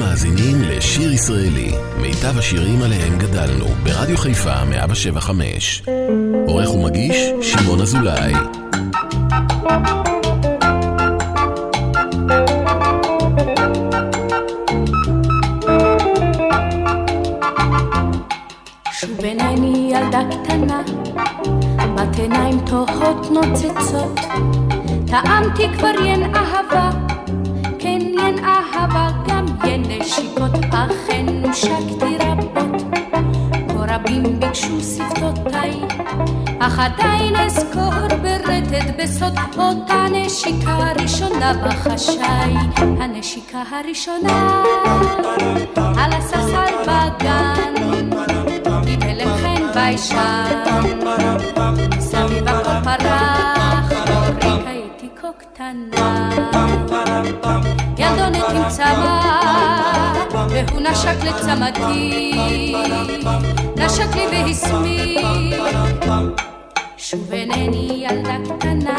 מאזינים 0.00 0.62
לשיר 0.62 1.12
ישראלי, 1.12 1.70
מיטב 1.96 2.38
השירים 2.38 2.82
עליהם 2.82 3.18
גדלנו, 3.18 3.64
ברדיו 3.82 4.16
חיפה 4.16 4.64
175. 4.64 5.82
עורך 6.46 6.74
ומגיש, 6.74 7.16
שמעון 7.42 7.80
אזולאי. 7.80 8.32
שוב 18.92 19.20
עיניי 19.22 19.54
ילדה 19.90 20.20
קטנה, 20.30 20.82
בת 21.96 22.18
עיניים 22.18 22.60
תוהות 22.66 23.30
נוצצות, 23.30 24.20
טעמתי 25.06 25.68
כבר 25.78 26.04
ין 26.06 26.34
אהבה, 26.34 26.90
כן 27.78 28.00
ין 28.00 28.44
אהבה, 28.44 29.08
גם 29.28 29.39
עדיין 36.80 37.36
אזכור 37.36 38.08
ברטט 38.22 38.94
בסוד 38.98 39.34
אותה 39.58 40.06
נשיקה 40.12 40.92
ראשונה 41.02 41.52
בחשאי, 41.66 42.54
הנשיקה 42.76 43.62
הראשונה 43.70 44.62
על 45.76 46.12
הספסל 46.12 46.74
בגן, 46.82 47.74
הלם 49.02 49.36
חן 49.36 49.72
ביישן, 49.74 50.90
סביב 51.98 52.48
הכל 52.48 52.84
פרח, 52.84 53.92
אורי 54.10 54.68
הייתי 54.68 55.08
כה 55.16 55.28
קטנה. 55.38 56.20
ילדונת 58.10 58.44
עם 58.54 58.68
צמא, 58.68 59.20
והוא 60.32 60.80
נשק 60.80 61.24
לצמתי, 61.24 62.32
נשק 63.76 64.14
לי 64.14 64.26
והסמיק. 64.46 65.60
שוב 66.96 67.32
אינני 67.32 68.06
ילדה 68.08 68.36
קטנה, 68.58 68.98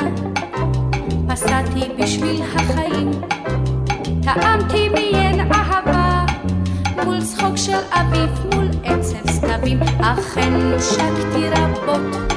פסעתי 1.27 1.89
בשביל 1.99 2.41
החיים, 2.55 3.11
טעמתי 4.23 4.89
מיין 4.89 5.51
אהבה, 5.53 6.25
מול 7.05 7.21
צחוק 7.21 7.55
של 7.55 7.79
אביב, 7.91 8.29
מול 8.53 8.67
עצב 8.83 9.31
סתבים, 9.31 9.79
אכן 10.01 10.53
נושקתי 10.53 11.49
רבות, 11.51 12.31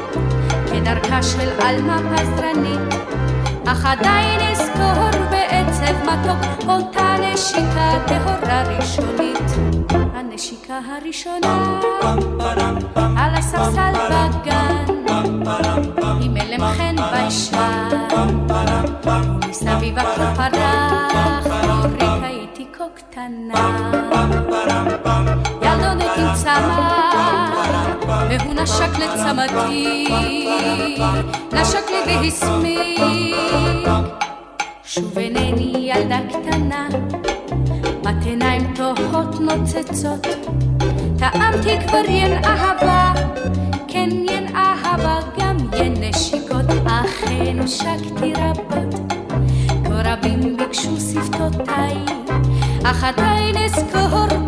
כדרכה 0.72 1.22
של 1.22 1.48
עלמה 1.60 1.98
פזרנית, 1.98 2.80
אך 3.66 3.84
עדיין 3.84 4.40
אזכור 4.40 5.24
בעצב 5.84 6.02
מתוק 6.02 6.68
אותה 6.68 7.16
נשיקה 7.20 7.90
טהורה 8.06 8.62
ראשונית. 8.62 9.50
הנשיקה 10.14 10.78
הראשונה 10.86 11.80
על 13.16 13.34
הספסל 13.34 13.92
בגן 14.10 14.84
עם 16.20 16.36
הלם 16.36 16.60
חן 16.60 16.96
ביישן 17.10 17.88
ומסביב 19.42 19.98
הכל 19.98 20.34
פרח 20.36 21.46
אורי 21.46 22.26
הייתי 22.26 22.66
כה 22.72 22.84
קטנה 22.94 23.90
ילדונת 25.62 26.18
עם 26.18 26.34
צמא 26.34 26.90
והוא 28.30 28.54
נשק 28.54 28.98
לצמתי 28.98 30.08
נשק 31.52 31.90
לי 31.90 32.00
והסמיק 32.06 34.23
שוב 34.94 35.18
אינני 35.18 35.90
ילדה 35.92 36.18
קטנה 36.28 36.88
בת 38.02 38.24
עיניים 38.24 38.74
תוהות 38.74 39.40
נוצצות, 39.40 40.26
טעמתי 41.18 41.80
כבר 41.86 42.04
ין 42.08 42.44
אהבה, 42.44 43.12
כן 43.88 44.08
ין 44.10 44.56
אהבה, 44.56 45.18
גם 45.38 45.56
ין 45.76 45.94
נשיקות, 46.00 46.64
אכן 46.86 47.58
הושקתי 47.60 48.32
רבות. 48.36 49.12
כה 49.84 50.02
רבים 50.04 50.56
ביקשו 50.56 50.96
שפתותיי, 51.00 51.96
אך 52.84 53.04
עדיין 53.04 53.56
אזכור 53.56 54.38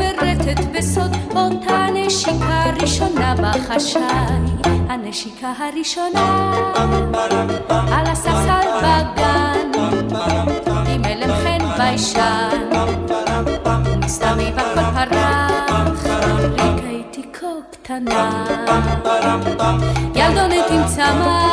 ברטט 0.46 0.64
בסוד 0.78 1.16
אותה 1.36 1.86
נשיקה 1.94 2.64
ראשונה 2.82 3.34
בחשאי, 3.34 4.00
הנשיקה 4.88 5.52
הראשונה 5.58 6.52
על 7.70 8.06
הספסל 8.06 8.66
בגן, 8.78 9.70
עם 10.86 11.04
הלם 11.04 11.30
חן 11.42 11.76
ביישן. 11.78 12.70
מסביב 14.04 14.58
הכל 14.58 14.80
פרח, 14.94 16.06
רק 16.58 16.80
הייתי 16.88 17.22
כה 17.32 17.46
קטנה. 17.70 18.44
ילדונת 20.14 20.70
עם 20.70 20.82
צמא, 20.86 21.50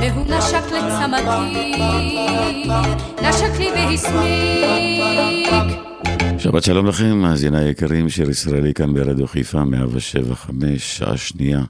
והוא 0.00 0.24
נשק 0.26 0.72
לצמתי, 0.72 1.72
נשק 3.22 3.58
לי 3.58 3.70
והסמיק. 3.74 5.06
שבת 6.46 6.62
שלום 6.62 6.86
לכם, 6.86 7.18
מאזיני 7.18 7.58
היקרים, 7.58 8.08
שיר 8.08 8.30
ישראלי 8.30 8.74
כאן 8.74 8.94
ברדיו 8.94 9.26
חיפה, 9.26 9.64
175, 9.64 10.98
שעה 10.98 11.16
שנייה, 11.16 11.62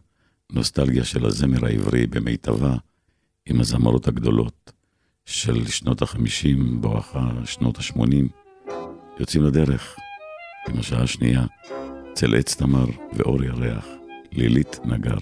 נוסטלגיה 0.53 1.05
של 1.05 1.27
הזמר 1.27 1.67
העברי 1.67 2.07
במיטבה, 2.07 2.75
עם 3.47 3.61
הזמרות 3.61 4.09
הגדולות 4.09 4.73
של 5.25 5.67
שנות 5.67 6.03
ה-50, 6.03 6.59
בואכה 6.81 7.29
שנות 7.45 7.79
ה-80. 7.79 8.73
יוצאים 9.21 9.43
לדרך 9.43 9.97
עם 10.69 10.79
השעה 10.79 11.03
השנייה, 11.03 11.45
צל 12.13 12.35
עץ 12.35 12.55
תמר 12.55 12.87
ואור 13.13 13.45
ירח, 13.45 13.87
לילית 14.33 14.81
נגר. 14.85 15.19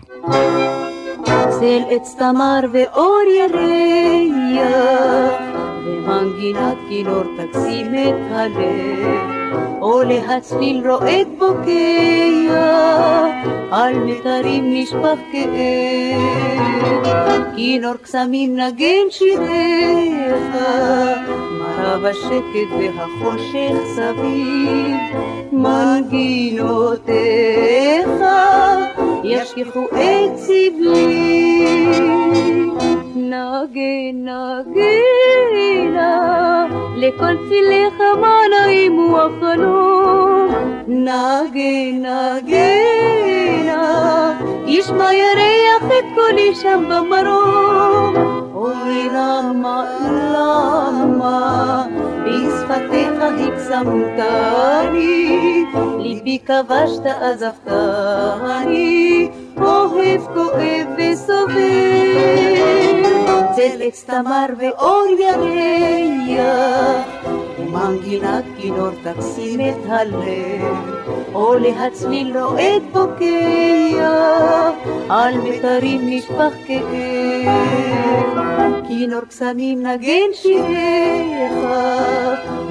צל 1.50 1.82
עץ 1.90 2.14
תמר 2.18 2.60
ואור 2.72 3.20
ירח, 3.38 4.62
ומנגינת 5.86 6.78
כינור 6.88 7.24
תקסים 7.36 7.94
את 7.94 8.32
הלב. 8.32 9.43
עולה 9.80 10.36
הצליל 10.36 10.90
רועד 10.90 11.28
בוקע, 11.38 12.54
על 13.70 13.94
מיתרים 13.98 14.74
נשפך 14.74 15.18
כאב. 15.32 16.74
כינור 17.56 17.94
קסמים 18.02 18.56
נגן 18.56 19.06
שיריך, 19.10 20.56
מרה 21.58 21.98
בשקט 21.98 22.70
והחושך 22.78 23.76
סביב. 23.94 24.96
מנגינותיך 25.54 27.14
ישכחו 29.24 29.84
את 29.92 30.36
סבלי. 30.36 31.64
נגן 33.16 34.28
נגנה, 34.28 36.04
צליך 37.48 38.00
מה 38.20 38.40
נעימו 38.50 39.18
החלום. 39.18 40.48
נגן 40.88 42.04
נגנה, 42.04 43.82
ישמע 44.66 45.14
ירח 45.14 45.84
את 45.86 46.04
קולי 46.14 46.54
שם 46.54 46.84
במרום. 46.88 48.14
אוי 48.54 49.08
למה, 49.14 49.84
למה, 50.34 51.84
בשפתיך 52.24 53.12
הקסמתני, 53.20 54.44
ליבי 55.98 56.38
כבשת 56.46 57.06
עזבתני, 57.20 58.78
אוהב 59.60 60.20
כואב 60.34 60.88
וסובל. 60.98 62.83
צל 63.56 63.82
עץ 63.82 64.04
תמר 64.04 64.46
ואור 64.58 65.06
ירח, 65.18 67.06
ומנגינת 67.58 68.44
כינור 68.58 68.90
תקסים 69.02 69.60
את 69.60 69.76
הלב, 69.88 70.62
עולה 71.32 71.86
הצליל 71.86 72.38
רועד 72.38 72.82
בוקע, 72.92 74.70
על 75.08 75.38
מיתרים 75.38 76.00
נשפך 76.04 76.52
כאב. 76.66 78.38
כינור 78.88 79.20
קסמים 79.28 79.86
נגן 79.86 80.30
שיריך, 80.32 81.52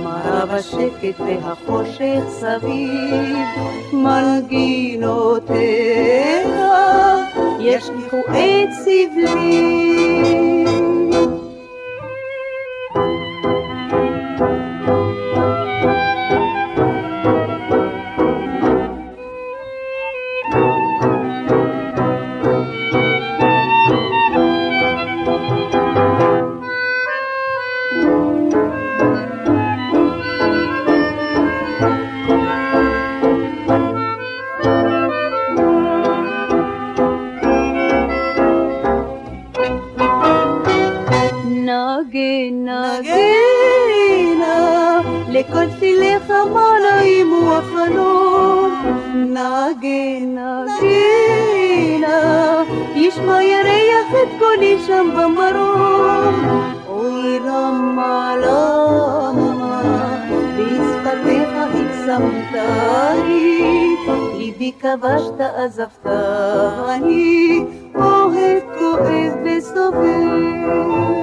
מרה 0.04 0.46
בשקט 0.46 1.20
והחושך 1.20 2.24
סביב, 2.30 3.38
מנגינותיך 3.94 5.54
ישליכו 7.64 8.20
את 8.20 8.70
סבלי. 8.84 9.84
נגינה, 49.24 50.66
גינה, 50.80 52.64
ישמע 52.96 53.44
ירח 53.44 54.12
את 54.24 54.30
קולי 54.40 54.78
שם 54.88 55.10
במרום. 55.18 56.36
אוי 56.88 57.40
רמה, 57.40 58.36
למה, 58.38 59.82
בשפתיך 60.58 61.50
הקסמתני, 61.74 62.86
ליבי 64.38 64.72
כבשת 64.80 65.40
עזבתני, 65.58 67.26
אוהב 67.96 68.64
כואב 68.80 69.34
וסובל. 69.46 71.23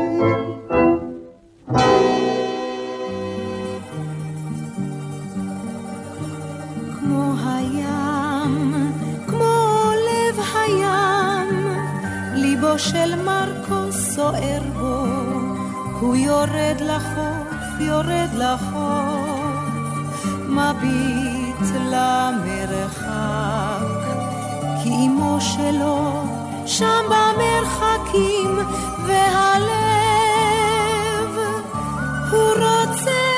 של 12.81 13.23
מרקו 13.23 13.93
סוער 13.93 14.63
בו, 14.79 15.05
הוא 16.01 16.17
יורד 16.17 16.81
לחוף, 16.81 17.81
יורד 17.81 18.29
לחוף, 18.35 20.25
מביט 20.49 21.67
למרחק, 21.91 23.11
כי 24.83 24.91
אמו 25.07 25.39
שלו 25.41 26.23
שם 26.67 27.05
במרחקים, 27.09 28.59
והלב 29.07 30.21
הוא 32.31 32.51
רוצה 32.51 33.30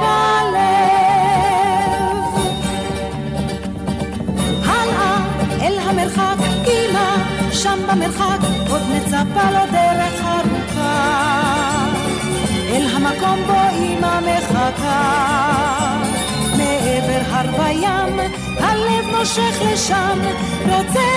בלב. 0.00 1.38
הלאה 4.66 5.16
אל 5.60 5.78
המרחק, 5.78 6.36
אמא, 6.66 7.16
שם 7.52 7.78
במרחק 7.88 8.38
עוד 8.70 8.82
מצפה 8.90 9.50
לו 9.50 9.64
דרך 9.72 10.24
ארוכה. 10.24 11.28
אל 12.70 12.86
המקום 12.94 13.38
בו 13.46 13.52
אימא 13.72 14.20
מחכה. 14.20 15.28
מעבר 16.56 17.22
הר 17.30 17.48
וים, 17.60 18.20
הלב 18.60 19.04
מושך 19.18 19.62
לשם, 19.72 20.18
רוצה 20.64 21.08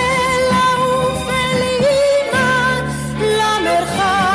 לעוף 0.50 1.28
אל 1.28 1.62
אמא 1.80 2.80
למרחק. 3.20 4.31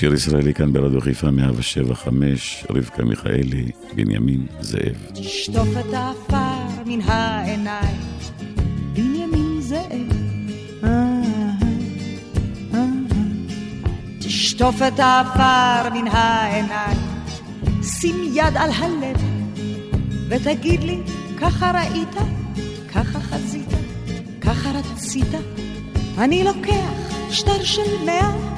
שיר 0.00 0.14
ישראלי 0.14 0.54
כאן 0.54 0.72
ברדיו 0.72 1.00
חיפה 1.00 1.30
175, 1.30 2.64
רבקה 2.70 3.04
מיכאלי, 3.04 3.70
בנימין 3.94 4.46
זאב. 4.60 4.96
תשטוף 5.14 5.68
את 5.80 5.94
העפר 5.94 6.82
מן 6.86 7.00
העיניים, 7.00 7.96
בנימין 8.92 9.60
זאב. 9.60 10.12
תשטוף 14.18 14.82
את 14.88 15.00
העפר 15.00 15.90
מן 15.94 16.08
העיניים, 16.08 16.98
שים 17.82 18.16
יד 18.34 18.56
על 18.56 18.70
הלב, 18.70 19.16
ותגיד 20.28 20.82
לי, 20.82 20.98
ככה 21.40 21.70
ראית, 21.70 22.14
ככה 22.94 23.20
חזית, 23.20 23.68
ככה 24.40 24.70
רצית, 24.70 25.34
אני 26.18 26.44
לוקח 26.44 27.10
שטר 27.30 27.64
של 27.64 28.04
מאה, 28.06 28.50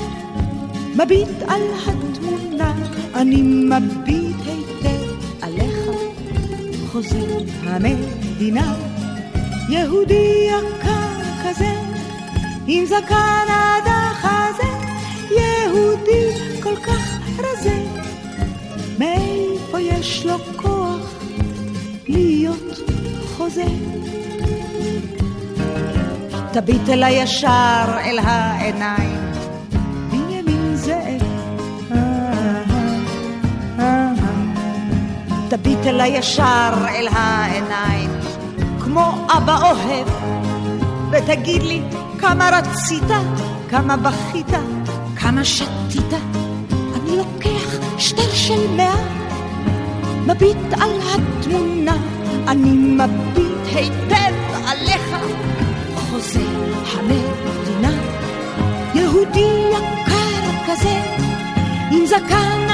מביט 0.96 1.42
על 1.48 1.62
התמונה, 1.86 2.74
אני 3.14 3.42
מביט 3.42 4.36
היטב 4.46 5.26
עליך, 5.42 5.78
חוזר 6.92 7.38
המדינה, 7.64 8.74
יהודי 9.68 10.48
יקר 10.48 11.22
כזה, 11.44 11.74
עם 12.66 12.84
זקן 12.84 13.46
עד 13.48 13.82
החזה, 13.86 14.68
יהודי 15.30 16.60
כל 16.62 16.76
כך 16.76 17.18
רזה, 17.38 17.82
מאיפה 18.98 19.80
יש 19.80 20.26
לו 20.26 20.38
כוח 20.56 21.14
להיות 22.08 22.80
חוזה? 23.36 23.64
תביט 26.52 26.88
אל 26.88 27.02
הישר 27.02 27.98
אל 28.04 28.18
העיניים, 28.18 29.31
תביט 35.52 35.86
אל 35.86 36.00
הישר 36.00 36.72
אל 36.88 37.08
העיניים, 37.10 38.10
כמו 38.80 39.26
אבא 39.36 39.58
אוהב, 39.62 40.08
ותגיד 41.10 41.62
לי 41.62 41.82
כמה 42.18 42.50
רצית, 42.52 43.10
כמה 43.70 43.96
בכית, 43.96 44.46
כמה 45.16 45.44
שתית. 45.44 46.12
אני 46.72 47.16
לוקח 47.16 47.98
שטר 47.98 48.32
של 48.32 48.76
מאה, 48.76 48.96
מביט 50.26 50.72
על 50.80 50.90
התמונה, 51.14 51.96
אני 52.48 52.70
מביט 52.70 53.74
היטב 53.74 54.34
עליך. 54.66 55.16
חוזה 55.96 56.46
המדינה, 56.92 57.92
יהודי 58.94 59.70
יקר 59.70 60.72
כזה, 60.72 61.00
עם 61.90 62.06
זקן 62.06 62.71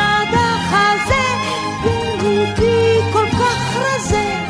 יהודי 2.59 3.13
כל 3.13 3.27
כך 3.31 3.77
רזה, 3.77 4.45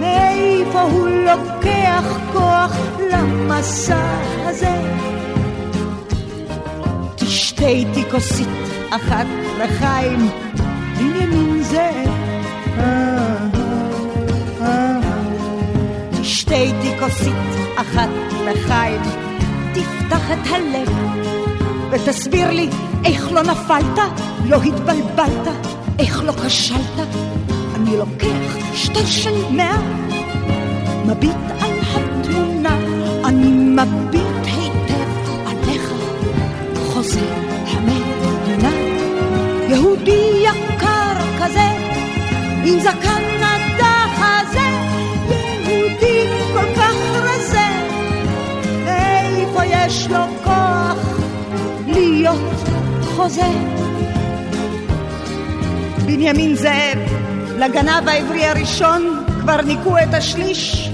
מאיפה 0.00 0.80
הוא 0.80 1.08
לוקח 1.08 2.04
כוח 2.32 2.76
למסע 3.12 4.20
הזה? 4.44 4.76
תשתה 7.16 7.66
איתי 7.66 8.10
כוסית 8.10 8.48
אחת 8.90 9.26
לחיים, 9.58 10.28
בנימין 10.98 11.62
אה, 12.78 13.48
תשתה 16.20 16.54
איתי 16.54 16.98
כוסית 17.00 17.34
אחת 17.76 18.08
לחיים, 18.44 19.00
תפתח 19.74 20.30
את 20.32 20.46
הלב 20.46 20.88
ותסביר 21.90 22.50
לי 22.50 22.68
איך 23.04 23.32
לא 23.32 23.42
נפלת, 23.42 23.98
לא 24.44 24.62
התבלבלת, 24.62 25.81
איך 26.02 26.22
לא 26.24 26.32
כשלת. 26.32 27.08
אני 27.74 27.96
לוקח 27.96 28.74
שטר 28.74 29.06
של 29.06 29.34
מאה, 29.50 29.78
מביט 31.06 31.36
על 31.60 31.70
התמונה, 31.80 32.78
אני 33.24 33.48
מביט 33.48 34.44
היטב 34.44 35.30
עליך, 35.46 35.92
חוזר 36.86 37.34
המדינה, 37.66 38.70
יהודי 39.68 40.44
יקר 40.44 41.14
כזה, 41.38 41.68
עם 42.64 42.80
זקן 42.80 43.22
עד 43.42 43.80
החזה, 43.80 44.68
יהודי 45.28 46.26
כל 46.54 46.74
כך 46.76 46.96
רזה, 47.22 47.68
מאיפה 48.84 49.64
יש 49.64 50.08
לו 50.10 50.24
כוח 50.44 51.20
להיות 51.86 52.68
חוזה? 53.16 53.48
בנימין 56.12 56.54
זאב, 56.54 56.98
לגנב 57.58 58.08
העברי 58.08 58.46
הראשון 58.46 59.24
כבר 59.40 59.62
ניקו 59.62 59.98
את 59.98 60.14
השליש, 60.14 60.90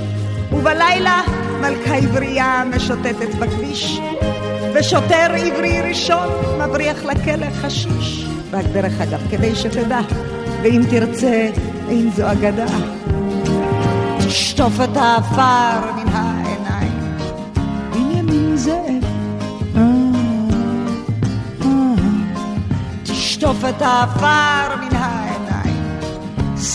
ובלילה 0.53 1.23
מלכה 1.61 1.95
עברייה 1.95 2.65
משוטטת 2.77 3.35
בכביש, 3.35 4.01
ושוטר 4.75 5.27
עברי 5.39 5.81
ראשון 5.81 6.29
מבריח 6.59 7.05
לכלא 7.05 7.47
חשיש. 7.63 8.27
רק 8.53 8.65
דרך 8.73 9.01
אגב, 9.01 9.21
כדי 9.31 9.55
שתדע, 9.55 10.01
ואם 10.63 10.83
תרצה, 10.91 11.51
אין 11.89 12.11
זו 12.17 12.33
אגדה. 12.33 12.67
תשטוף 14.19 14.81
את 14.85 14.97
העפר 14.97 15.93
מן 15.97 16.13
העיניים, 16.13 17.17
בנימין 17.93 18.57
זאב. 18.57 19.05
אה, 19.77 19.83
אה. 21.65 21.69
תשטוף 23.03 23.65
את 23.69 23.83
העפר 23.83 24.77
מן 24.77 24.83
העיניים, 24.83 24.88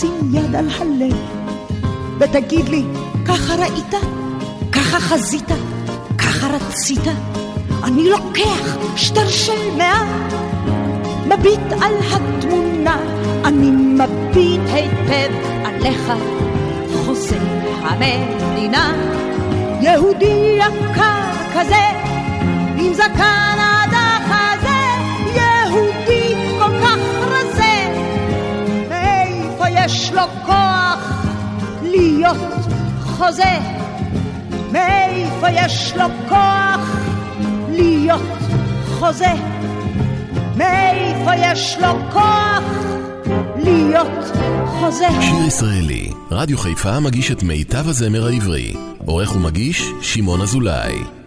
שים 0.04 0.36
יד 0.36 0.56
על 0.56 0.68
הלב, 0.80 1.18
ותגיד 2.20 2.70
לי, 2.70 2.84
ככה 3.26 3.56
ראית? 3.56 3.94
ככה 4.72 5.00
חזית? 5.00 5.52
ככה 6.18 6.48
רצית? 6.48 7.08
אני 7.84 8.10
לוקח 8.10 8.78
שטר 8.96 9.28
של 9.28 9.76
מאה, 9.78 10.04
מביט 11.26 11.72
על 11.82 11.94
התמונה, 12.12 12.98
אני 13.46 13.72
מביט 13.72 14.62
היטב 14.68 15.34
עליך, 15.66 16.12
חוזה 17.06 17.38
המדינה, 17.82 18.94
יהודי 19.82 20.58
יקר 20.58 21.32
כזה, 21.54 21.86
עם 22.78 22.94
זקן 22.94 23.73
יש 29.86 30.12
לו 30.12 30.22
כוח 30.46 31.24
להיות 31.82 32.38
חוזה? 33.02 33.60
מאיפה 34.72 35.50
יש 35.50 35.94
לו 35.96 36.06
כוח 36.30 36.98
להיות 37.70 38.22
חוזה? 39.00 39.34
מאיפה 40.58 41.32
יש 41.36 41.78
לו 41.82 42.12
כוח 42.12 42.64
להיות 43.58 44.32
חוזה? 44.66 45.08
שיר 45.22 45.48
ישראלי, 45.48 46.12
רדיו 46.32 46.58
חיפה 46.58 47.00
מגיש 47.00 47.32
את 47.32 47.44
מיטב 47.44 47.88
הזמר 47.88 48.26
העברי. 48.28 48.74
עורך 49.06 49.36
ומגיש, 49.36 49.92
שמעון 50.02 50.42
אזולאי. 50.42 51.23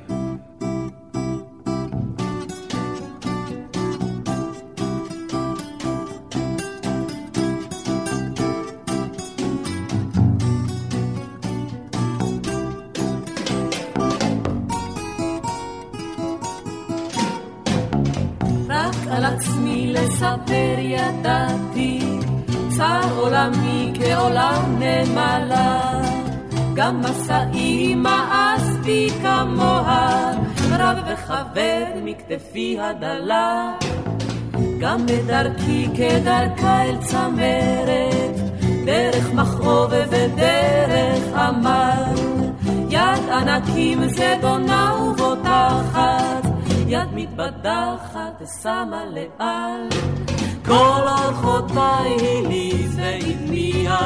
לספר 20.47 20.79
ידעתי, 20.79 22.01
צר 22.77 23.01
עולמי 23.17 23.93
כעולם 23.95 24.79
נמלה. 24.79 26.03
גם 26.75 27.01
משאי 27.01 27.95
מאסתי 27.95 29.09
כמוה, 29.23 30.33
רב 30.71 30.99
וכבד 31.07 31.87
מכתפי 32.05 32.79
הדלה. 32.81 33.73
גם 34.81 35.07
בדרכי 35.07 35.89
כדרכה 35.97 36.85
אל 36.85 36.97
צמרת, 36.97 38.37
דרך 38.85 39.33
מכאוב 39.33 39.93
ודרך 40.11 41.37
עמל. 41.37 42.15
יד 42.91 43.29
ענקים 43.33 44.09
זדונה 44.09 44.95
ובוטחת, 45.03 46.47
יד 46.87 47.09
מתבדחת 47.15 48.43
ושמה 48.43 49.03
לאל. 49.15 50.26
כל 50.67 51.03
אורחותיי 51.09 52.17
הליז 52.21 52.99
והטמיע, 52.99 53.97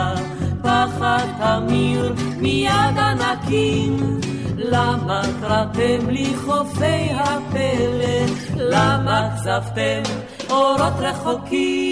פחד 0.62 1.26
תמיר 1.38 2.14
מיד 2.36 2.98
ענקים. 2.98 4.20
למה 4.56 5.22
קראתם 5.40 6.08
לי 6.08 6.32
חופי 6.44 7.10
הפלא? 7.14 8.34
למה 8.56 9.28
כזבתם 9.36 10.02
אורות 10.50 10.92
רחוקים? 10.98 11.89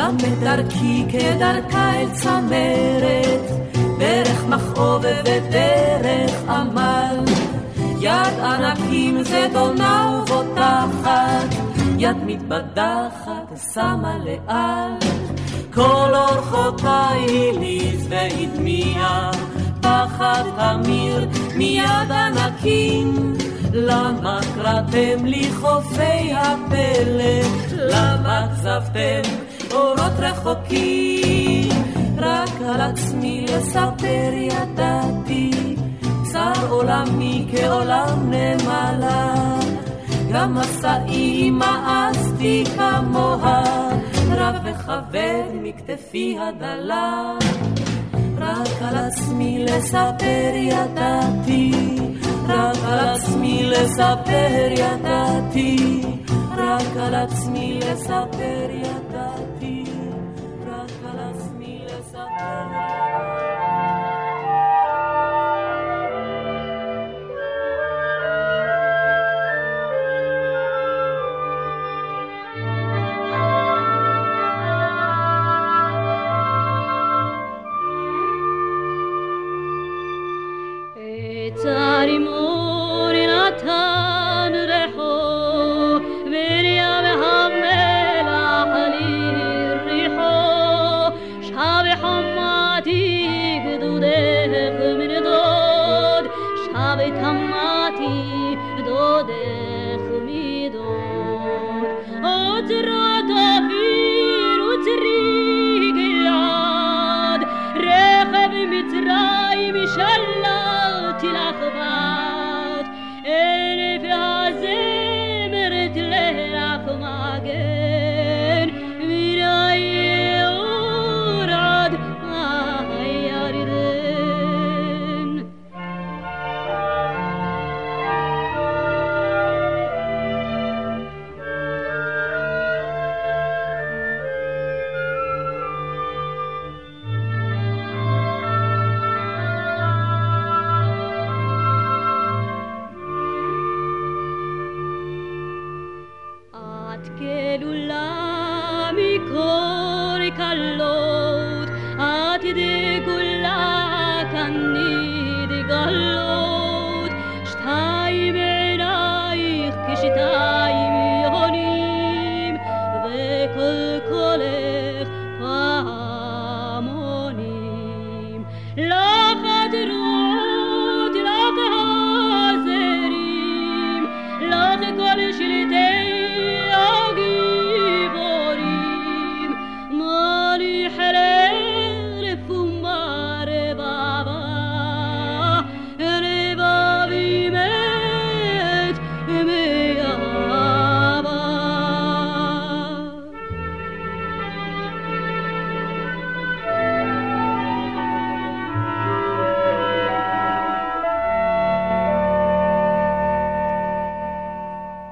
גם 0.00 0.16
בדרכי 0.16 1.04
כדרכה 1.08 1.92
אל 1.94 2.08
צמרת, 2.12 3.50
דרך 3.98 4.44
מכאוב 4.48 5.04
ודרך 5.24 6.48
עמל. 6.48 7.24
יד 8.00 8.40
ענקים 8.42 9.22
זדונה 9.22 10.22
ובוטחת, 10.22 11.54
יד 11.98 12.16
מתבדחת 12.26 13.58
שמה 13.74 14.18
לאל. 14.24 15.10
כל 15.74 16.12
אורחותיי 16.14 17.50
הליז 17.50 18.06
והטמיע, 18.08 19.30
פחד 19.80 20.44
תמיר 20.56 21.28
מיד 21.56 22.10
ענקים. 22.10 23.34
למה 23.72 24.40
קראתם 24.54 25.24
לי 25.24 25.48
חופי 25.60 26.32
הפלא? 26.32 27.48
למה 27.72 28.46
כזבתם 28.52 29.49
אורות 29.72 30.12
רחוקים? 30.18 31.68
רק 32.18 32.60
על 32.68 32.80
עצמי 32.80 33.46
לספר 33.48 34.30
ידעתי, 34.32 35.50
צר 36.22 36.68
עולמי 36.68 37.48
כעולם 37.52 38.30
נמלה. 38.30 39.34
גם 40.32 40.54
מסעי 40.54 41.50
מאסתי 41.50 42.64
כמוה, 42.76 43.62
רב 44.30 44.54
וכבד 44.64 45.42
מכתפי 45.62 46.38
הדלה. 46.40 47.34
רק 48.38 48.82
על 48.82 48.96
עצמי 48.96 49.64
לספר 49.64 50.52
ידעתי, 50.54 51.96
רק 52.48 52.76
על 52.88 52.98
עצמי 52.98 53.62
לספר 53.62 54.68
ידעתי, 54.70 56.02
רק 56.56 56.96
על 57.00 57.14
עצמי 57.14 57.80
לספר 57.82 58.66
ידעתי, 58.70 59.09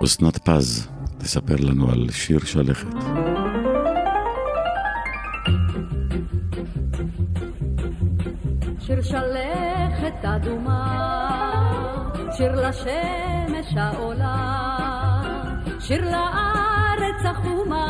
אסנת 0.09 0.39
פז 0.39 0.89
תספר 1.19 1.57
לנו 1.59 1.91
על 1.91 2.11
שיר 2.11 2.39
שלכת. 2.45 2.87
שיר 8.81 9.03
שלכת 9.03 10.25
אדומה, 10.25 10.83
שיר 12.37 12.69
לשמש 12.69 13.77
העולה, 13.77 15.23
שיר 15.81 16.05
לארץ 16.05 17.21
החומה, 17.25 17.87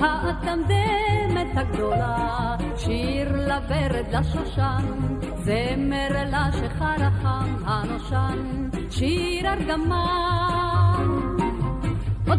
האטמדמת 0.00 1.56
הגדולה, 1.56 2.56
שיר 2.76 3.32
לוורד 3.32 4.06
לשושן, 4.12 4.84
זמר 5.44 6.24
לשחר 6.26 7.04
החם 7.04 7.54
הנושן, 7.66 8.68
שיר 8.90 9.48
ארגמן. 9.52 10.69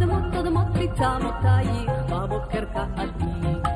אודמות 0.02 0.36
אודמות 0.36 0.68
בצמותייך, 0.68 1.92
בבוקר 2.10 2.66
קהתי, 2.74 3.26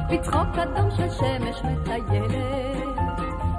בצחוק 0.09 0.57
אדום 0.57 0.91
של 0.91 1.09
שמש 1.09 1.61
מטיילת. 1.63 2.75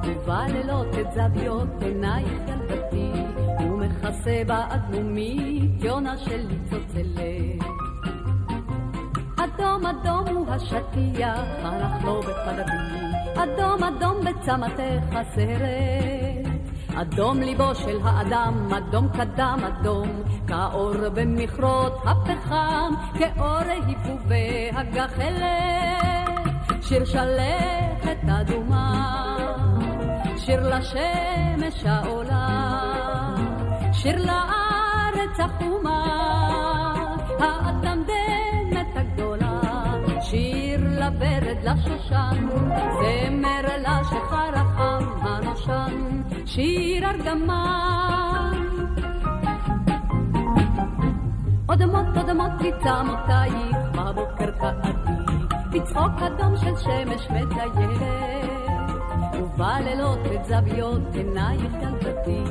ובלילות 0.04 0.86
את 1.00 1.12
זוויות 1.12 1.68
עינייך 1.80 2.42
ילדתי, 2.48 3.12
ומכסה 3.60 4.42
באדמומית 4.46 5.84
יונה 5.84 6.18
של 6.18 6.46
ניצוצלת. 6.48 7.66
אדום 9.36 9.86
אדום 9.86 10.36
הוא 10.36 10.46
השטיח, 10.48 11.46
הלך 11.62 12.04
לו 12.04 12.20
בחלבי, 12.20 13.06
אדום 13.34 13.84
אדום 13.84 14.16
בצמתך 14.24 15.16
הסרט. 15.16 16.46
אדום 17.00 17.40
ליבו 17.40 17.74
של 17.74 17.98
האדם, 18.04 18.68
אדום 18.72 19.08
קדם 19.08 19.58
אדום, 19.66 20.08
כאור 20.48 20.94
במכרות 21.14 21.95
הפחם, 22.06 22.94
כאור 23.18 23.62
היפובי 23.68 24.70
הגחלת. 24.72 26.26
שיר 26.82 27.04
שלכת 27.04 28.18
אדומה 28.28 29.16
שיר 30.46 30.76
לשמש 30.76 31.84
העולה, 31.84 32.48
שיר 33.92 34.16
לארץ 34.26 35.40
החומה, 35.40 36.04
האטמדמת 37.40 38.96
הגדולה, 38.96 39.60
שיר 40.20 40.80
לברד 40.80 41.56
לשושן, 41.62 42.48
זמר 43.00 43.66
לשחר 43.78 44.50
החם 44.54 45.04
הנושן, 45.22 46.22
שיר 46.46 47.10
ארגמן. 47.10 48.55
אודמות 51.76 52.06
אודמות 52.16 52.50
מצמותייך 52.60 53.76
בבוקר 53.94 54.50
קעתי, 54.50 55.12
בצחוק 55.70 56.22
אדום 56.26 56.56
של 56.56 56.76
שמש 56.76 57.30
מטיילת. 57.30 58.50
ובלילות 59.34 60.18
את 60.34 60.44
זוויות 60.44 61.02
עינייך 61.14 61.72
ילדתי, 61.82 62.42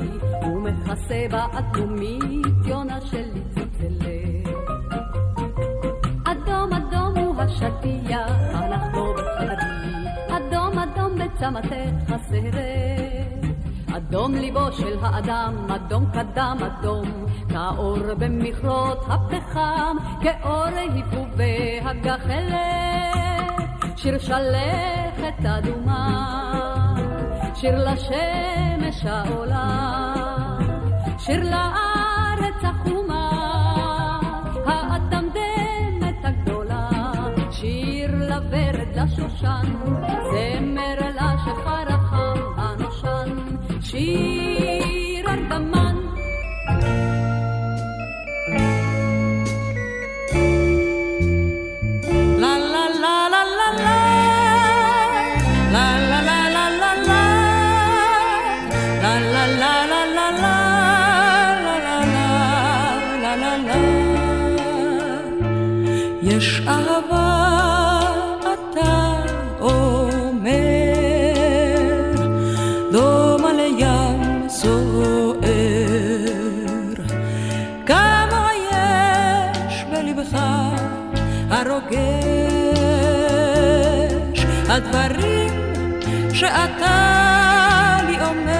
ומכסה 0.42 1.26
באדומית 1.30 2.66
יונה 2.66 3.00
שלי 3.00 3.42
צלצלת. 3.54 4.48
אדום 6.24 6.72
אדום 6.72 7.18
הוא 7.18 7.42
השטיח, 7.42 8.54
אנחנו 8.54 9.14
בחדרי, 9.14 10.06
אדום 10.28 10.78
אדום 10.78 11.14
בצמתך 11.18 12.12
הסרט. 12.12 13.05
אדום 13.96 14.34
ליבו 14.34 14.72
של 14.72 14.98
האדם, 15.02 15.54
אדום 15.68 16.06
קדם 16.12 16.58
אדום, 16.66 17.26
כאור 17.48 17.98
במכרות 18.18 18.98
הפחם, 19.08 19.96
כאור 20.20 20.64
היפובי 20.64 21.80
הגחלת, 21.82 22.56
שיר 23.96 24.18
שלכת 24.18 25.46
אדומה, 25.46 26.94
שיר 27.54 27.90
לשמש 27.90 29.04
העולה, 29.04 30.14
שיר 31.18 31.44
לארץ 31.50 32.62
החומה, 32.62 33.30
האדמדמת 34.66 36.24
הגדולה, 36.24 36.88
שיר 37.50 38.10
לוורד 38.14 38.88
לשושן, 38.96 39.66
שיר 43.96 45.28
ארגמן. 45.28 45.96
יש 66.22 66.60
אהבה, 66.68 66.85
שאתה 86.36 87.98
לי 88.06 88.16
אומר, 88.24 88.56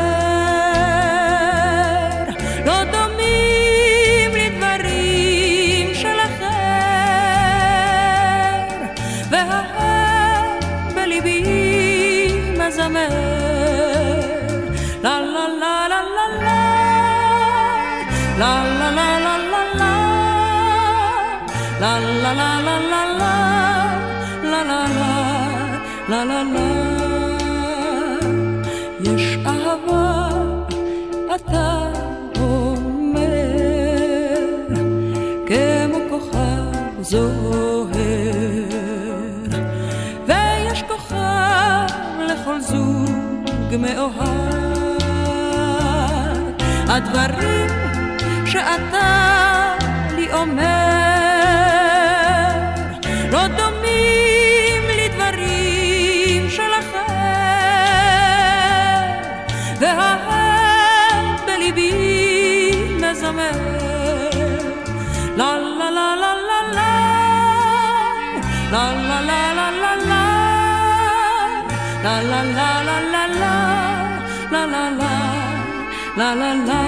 לא 2.67 2.85
דומים 2.85 4.31
לדברים 4.35 5.95
של 5.95 6.17
אחר, 6.21 6.47
והאב 9.31 10.65
בליבי 10.95 11.43
מזמר, 12.59 13.09
לה 15.03 15.21
לה 15.21 15.47
לה 15.61 15.89
לה 15.89 16.01
לה 16.17 16.27
לה, 16.43 16.61
לה 18.39 18.53
לה 18.79 18.91
לה 18.91 19.09
לה 19.19 19.37
לה 19.53 19.63
לה, 19.75 19.95
לה 21.81 21.93
לה 22.01 22.33
לה 22.33 22.49
לה 22.61 22.77
לה 22.81 23.03
לה, 23.19 23.35
לה 24.43 24.61
לה 26.09 26.43
לה 26.43 26.86
אתה 31.49 31.93
אומר, 32.39 33.17
כמו 35.47 35.99
כוכב 36.11 37.03
זוהר, 37.03 37.87
ויש 40.27 40.83
כוכב 40.83 41.87
לכל 42.29 42.61
זוג 42.61 43.77
מאוהב. 43.79 44.37
הדברים 46.89 47.67
שאתה 48.47 49.75
לי 50.17 50.33
אומר, 50.33 50.76
לה 68.77 68.93
לה 68.93 69.21
לה 69.21 69.71
לה, 69.71 69.97
לה 72.05 72.23
לה 72.23 72.43
לה 72.43 72.83
לה 72.83 73.01
לה 73.13 73.27
לה, 73.41 73.57
לה 74.53 74.67
לה 74.67 74.91
לה, 74.91 75.15
לה 76.17 76.35
לה 76.35 76.55
לה. 76.69 76.83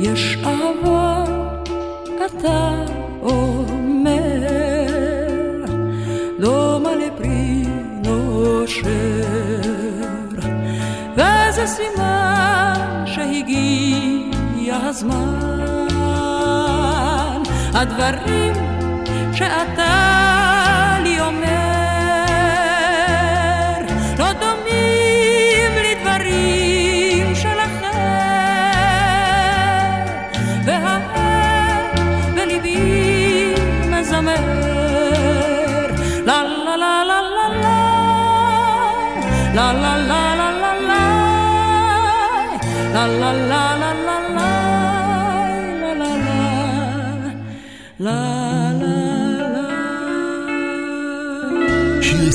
יש 0.00 0.36
אהבה, 0.44 1.24
אתה 2.26 2.70
אומר, 3.22 4.42
דומה 6.40 6.90
לפרי 6.94 7.64
נושר, 8.04 8.84
וזה 11.16 11.66
סימן 11.66 13.04
שהגיע 13.06 14.76
הזמן, 14.76 15.38
הדברים 17.74 18.61
שאתה 19.42 20.96
לי 21.02 21.20
אומר, 21.20 21.48
לא 24.18 24.32
דומים 24.32 25.72
לדברים 25.84 27.34
של 27.34 27.58
אחר, 27.58 27.98
והאב 30.64 31.02
בליבי 32.34 33.54
מזמר, 33.90 34.34
לה, 36.26 36.42
לה 36.42 36.76
לה 36.76 37.04
לה 37.04 37.20
לה 37.22 37.48
לה 37.54 37.72
לה, 39.54 39.72
לה 39.72 39.72
לה 39.72 39.96
לה 39.96 40.52
לה 40.52 40.74
לה 42.92 43.06
לה, 43.06 43.32
לה 43.32 43.71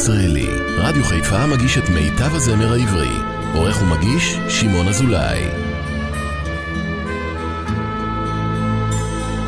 שיר 0.08 0.16
ישראלי, 0.16 0.48
רדיו 0.78 1.04
חיפה 1.04 1.48
מגיש 1.48 1.78
את 1.78 1.90
מיטב 1.90 2.36
הזמר 2.36 2.74
העברי. 2.74 3.10
עורך 3.54 3.82
ומגיש, 3.82 4.38
שמעון 4.50 4.88
אזולאי. 4.88 5.44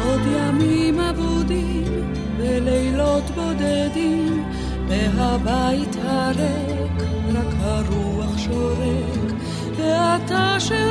עוד 0.06 0.22
ימים 0.26 1.00
אבודים 1.00 2.14
ולילות 2.38 3.24
בודדים 3.36 4.44
והבית 4.88 5.96
הריק 6.04 7.04
רק 7.34 7.54
הרוח 7.60 8.38
שורק 8.38 9.32
ואתה 9.78 10.56
שהולך 10.60 10.89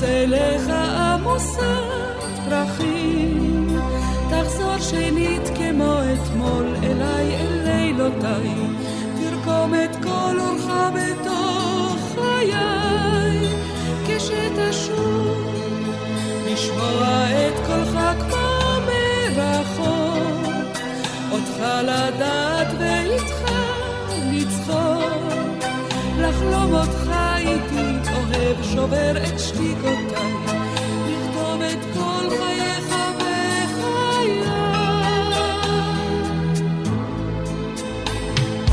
ארוץ 0.00 0.08
אליך 0.08 0.68
עמוסת 0.68 1.60
פרחים, 2.48 3.78
תחזור 4.30 4.78
שנית 4.78 5.50
כמו 5.56 5.94
אתמול 6.14 6.74
אליי 6.82 7.36
אל 7.36 7.62
לילותיי, 7.64 8.54
תרקוד 9.16 9.50
לכלום 9.60 9.74
את 9.74 9.96
כל 10.02 10.36
אורך 10.40 10.66
בתוך 10.94 11.96
חיי, 12.14 13.48
כשתשוב, 14.06 15.54
לשמוע 16.46 17.26
את 17.30 17.66
קולך 17.66 17.98
כמו 18.30 18.80
מרחוק, 18.86 20.76
אותך 21.32 21.62
לדעת 21.82 22.68
ואיתך 22.78 23.52
לצחוק, 24.32 25.64
לחלום 26.18 26.74
אותך 26.74 26.99
אוהב 28.50 28.62
שובר 28.62 29.16
את 29.16 29.40
שתיקותיי, 29.40 30.34
לכתוב 31.06 31.62
את 31.62 31.78
כל 31.94 32.36
חייך 32.38 32.94
בחיי. 33.16 34.42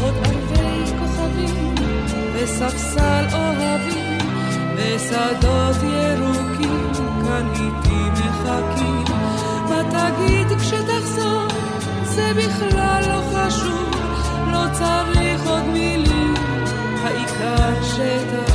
עוד 0.02 0.14
ערבי 0.24 0.92
כוכבים 1.00 1.76
וספסל 2.34 3.26
אוהבים 3.34 4.18
ושדות 4.76 5.76
ירוקים 5.84 6.92
כאן 7.26 7.50
איתי 7.54 8.10
מחכים. 8.10 9.04
מה 9.70 9.82
תגיד 9.90 10.58
כשתחזור? 10.58 11.48
זה 12.04 12.32
בכלל 12.36 13.04
לא 13.08 13.22
חשוב, 13.34 13.92
לא 14.52 14.64
צריך 14.74 15.48
עוד 15.48 15.64
מילים, 15.66 16.34
העיקר 17.04 17.84
שתשוב, 17.84 18.47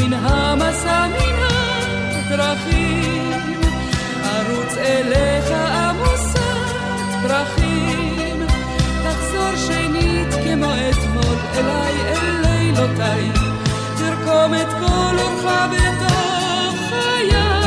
מן 0.00 0.12
המסע 0.12 1.06
מן 1.06 1.42
הדרכים, 2.30 3.32
ארוץ 4.24 4.76
אליך 4.76 5.50
עמוסת 5.50 6.40
פרחים, 7.22 8.46
תחזור 9.04 9.56
שנית 9.56 10.28
כמו 10.44 10.72
אתמול 10.90 11.36
אליי 11.54 11.94
אל 12.06 12.40
לילותיי, 12.42 13.30
תרקום 13.98 14.54
את 14.54 14.68
כל 14.80 15.16
אורך 15.18 15.44
בתוך 15.70 16.74
חיי, 16.88 17.59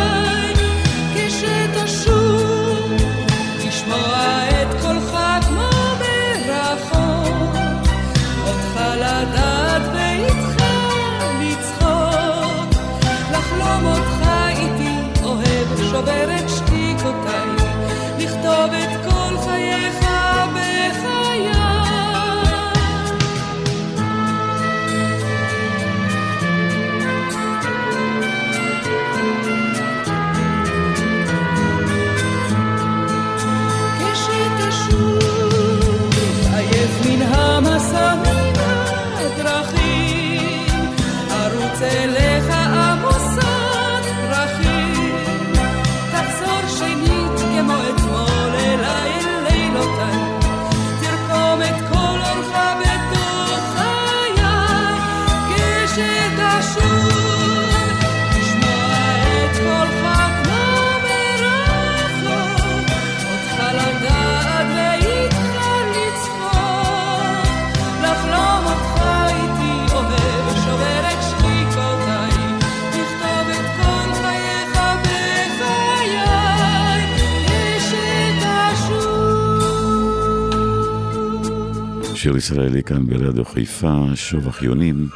שיר 82.33 82.37
ישראלי 82.37 82.83
כאן 82.83 83.05
ברדיו 83.05 83.45
חיפה, 83.45 84.05
שוב 84.15 84.47
אחיונים, 84.47 85.07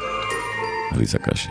עליזה 0.91 1.17
קשי. 1.19 1.49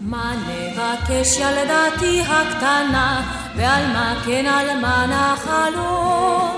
מה 0.00 0.34
נבקש 0.48 1.38
ילדתי 1.38 2.20
הקטנה, 2.20 3.22
ועל 3.56 3.86
מה 3.86 4.22
כן 4.26 4.46
על 4.46 4.80
מה 4.80 5.06
נחלום? 5.06 6.56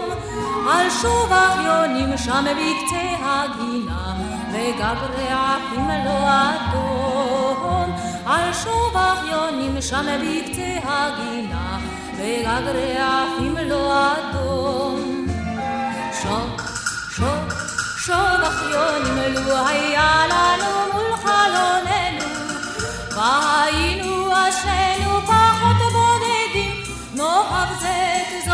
על 0.71 0.91
שוב 1.03 1.33
אחיונים 1.33 2.17
שם 2.17 2.45
בקצה 2.45 3.17
הגינה, 3.21 4.15
וגג 4.53 4.97
רעפים 5.19 5.89
לא 6.05 6.29
אדום. 6.29 7.97
על 8.27 8.53
שוב 8.53 8.97
אחיונים 8.97 9.83
שם 9.83 10.07
בקצה 10.23 10.79
הגינה, 10.85 11.60
וגג 12.21 12.63
רעפים 12.99 13.57
לא 13.69 14.13
אדום. 14.13 15.27
שוק, 16.23 16.63
שוק, 17.17 17.55
שוב 17.99 18.41
אחיונים, 18.43 19.35
לו 19.35 19.67
היה 19.67 20.27
לנו 20.31 20.93
מול 20.93 21.17
חלוננו 21.17 22.27
והיינו 23.17 24.33
אשרינו 24.33 25.21
פחות 25.27 25.77
בודדים, 25.93 26.83
נאהב 27.15 27.81
זה 27.81 28.23
את 28.23 28.45
זו 28.45 28.53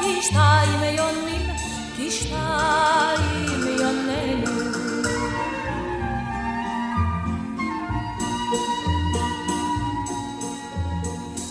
כשתיים 0.00 0.82
יונים, 0.82 1.50
כשתיים 1.96 3.60
יוננו. 3.80 4.74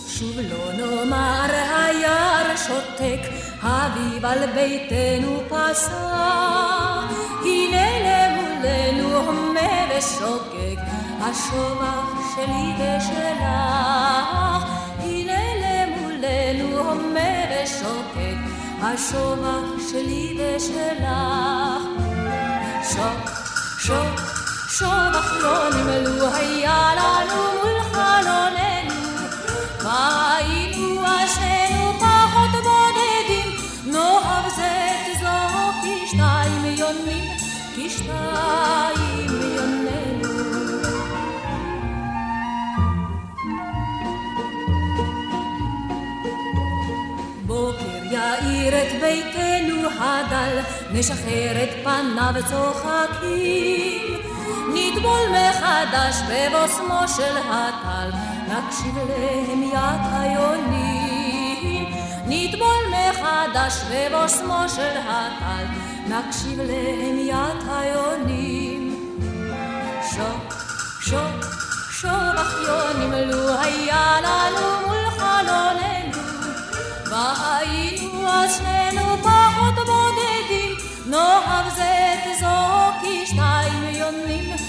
שוב 0.08 0.38
לא 0.38 0.72
נאמר 0.72 1.43
שותק, 2.66 3.20
אביב 3.62 4.24
על 4.24 4.46
ביתנו 4.54 5.40
פסע, 5.48 5.92
הנה 7.42 7.86
למולנו 8.04 9.16
הומה 9.16 9.86
ושוקק, 9.90 10.80
השובח 11.20 12.34
שלי 12.34 12.72
ושלך, 12.74 13.44
הנה 14.98 15.40
למולנו 15.62 16.78
הומה 16.78 17.34
ושוקק, 17.50 18.38
השובח 18.82 19.90
שלי 19.90 20.38
ושלך. 20.38 21.82
שוק, 22.82 23.30
שוק, 23.78 24.20
שובח 24.68 25.32
לא 25.42 25.68
נמלו 25.70 26.26
היה 26.34 26.90
לנו 26.96 27.42
מול 27.62 27.80
חלוננו, 27.92 29.18
והיינו 29.78 30.84
אשרינו 30.84 30.93
הדל, 50.04 50.58
נשחרר 50.92 51.62
את 51.62 51.70
פניו 51.84 52.34
צוחקים. 52.48 54.20
נטבול 54.74 55.20
מחדש 55.30 56.16
בבוסמו 56.30 57.08
של 57.16 57.36
הטל, 57.36 58.10
נקשיב 58.48 58.94
להמיית 59.08 60.00
היונים. 60.12 60.93
נטבול 62.34 62.84
מחדש 62.90 63.74
בבוסמו 63.90 64.64
של 64.68 64.96
הטל, 65.08 65.64
נקשיב 66.08 66.60
להמיית 66.60 67.62
היונים. 67.70 68.96
שוק, 70.10 70.54
שוק, 71.00 71.44
שוב 71.90 72.10
אחיונים, 72.36 73.12
לו 73.12 73.58
היה 73.60 74.16
לנו 74.22 74.86
מול 74.86 75.10
חלוננו, 75.10 76.22
והיינו 77.10 78.28
אז 78.28 78.56
שנינו 78.56 79.16
פחות 79.22 79.74
בודדים, 79.74 80.76
נאהב 81.06 81.74
זה 81.76 82.14
את 82.14 82.38
זו 82.40 82.46
יונים, 83.98 84.63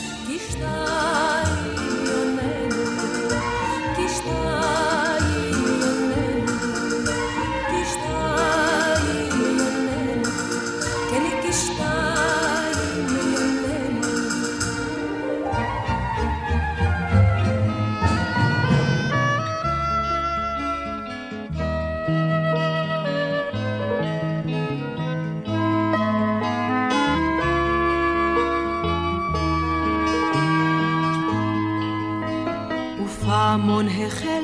הפעמון 33.66 33.88
החל 33.88 34.44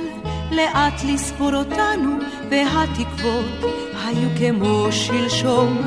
לאט 0.52 1.04
לספור 1.04 1.54
אותנו, 1.54 2.18
והתקוות 2.50 3.46
היו 4.06 4.30
כמו 4.38 4.88
שלשום. 4.92 5.78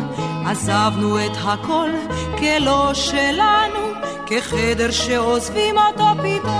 עזבנו 0.47 1.19
את 1.27 1.37
הכל 1.45 1.91
כלא 2.39 2.95
שלנו, 2.95 3.81
כחדר 4.27 4.91
שעוזבים 4.91 5.75
אותו 5.79 6.05
פתאום. 6.23 6.55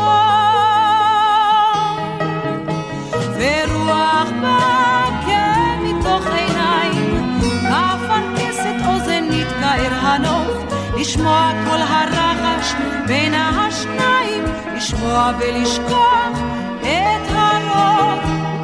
ורוח 3.39 4.29
באה 4.43 5.23
כן 5.27 5.79
מתוך 5.83 6.27
עיניים, 6.27 7.41
כפרכסת 7.41 8.75
אוזן 8.87 9.25
נתקער 9.31 9.95
הנוף, 10.01 10.75
לשמוע 10.97 11.51
כל 11.65 11.79
הרחש 11.79 12.73
בין 13.07 13.35
השניים, 13.35 14.45
לשמוע 14.77 15.33
ולשכוח 15.39 16.64
את 16.85 17.31
הרוב. 17.31 18.19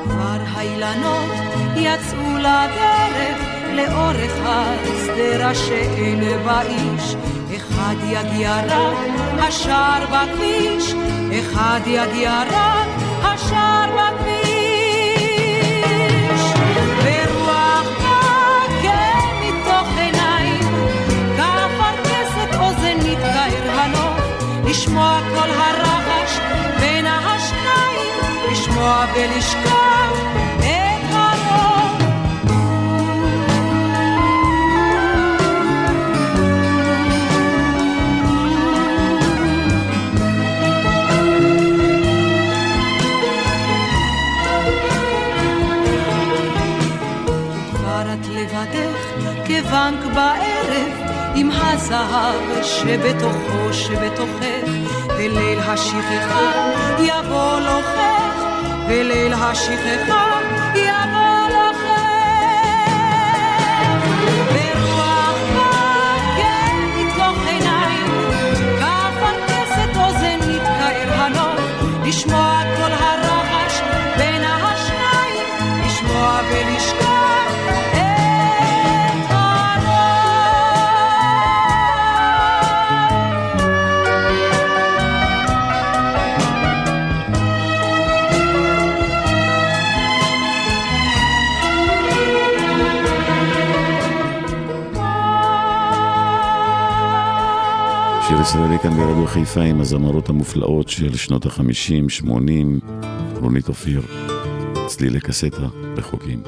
וכבר 0.04 0.40
האילנות 0.54 1.30
יצאו 1.76 2.38
לדרך 2.38 3.38
לאורך 3.72 4.32
השדרה 4.44 5.54
שאין 5.54 6.20
בה 6.44 6.62
איש. 6.62 7.16
אחד 7.56 7.94
יגיע 8.08 8.60
רק 8.66 8.96
השער 9.38 10.04
בכביש, 10.06 10.94
אחד 11.40 11.80
יגיע 11.86 12.42
רק 12.50 12.88
השער 13.22 13.90
בכביש. 13.96 14.40
ורוח 17.04 17.86
באה 18.02 18.66
מתוך 19.40 19.88
עיניים, 19.98 20.74
כאפרכסת 21.36 22.54
אוזן 22.60 22.98
נתקער 22.98 23.80
הנוף, 23.80 24.20
לשמוע 24.64 25.19
ולשכוח 29.14 30.12
את 30.58 31.12
הרוב. 31.12 32.02
כבר 47.70 48.12
את 48.12 48.26
לבדך 48.28 48.98
כבנק 49.44 50.04
בערב 50.14 51.10
עם 51.34 51.50
הזהב 51.50 52.62
שבתוכו 52.62 53.72
שבתוכך 53.72 54.70
וליל 55.08 55.58
השכחה 55.58 56.52
יבוא 56.98 57.60
לוחך 57.60 58.19
וליל 58.90 59.32
השכחה 59.32 60.40
יבוא 60.74 61.29
ישראלי 98.50 98.78
כאן 98.78 98.96
ברדיו 98.96 99.26
חיפה 99.26 99.60
עם 99.60 99.80
הזמרות 99.80 100.28
המופלאות 100.28 100.88
של 100.88 101.16
שנות 101.16 101.46
החמישים, 101.46 102.08
שמונים, 102.08 102.80
רונית 103.40 103.68
אופיר, 103.68 104.02
צלילי 104.86 105.20
קסטה 105.20 105.66
רחוקים. 105.96 106.42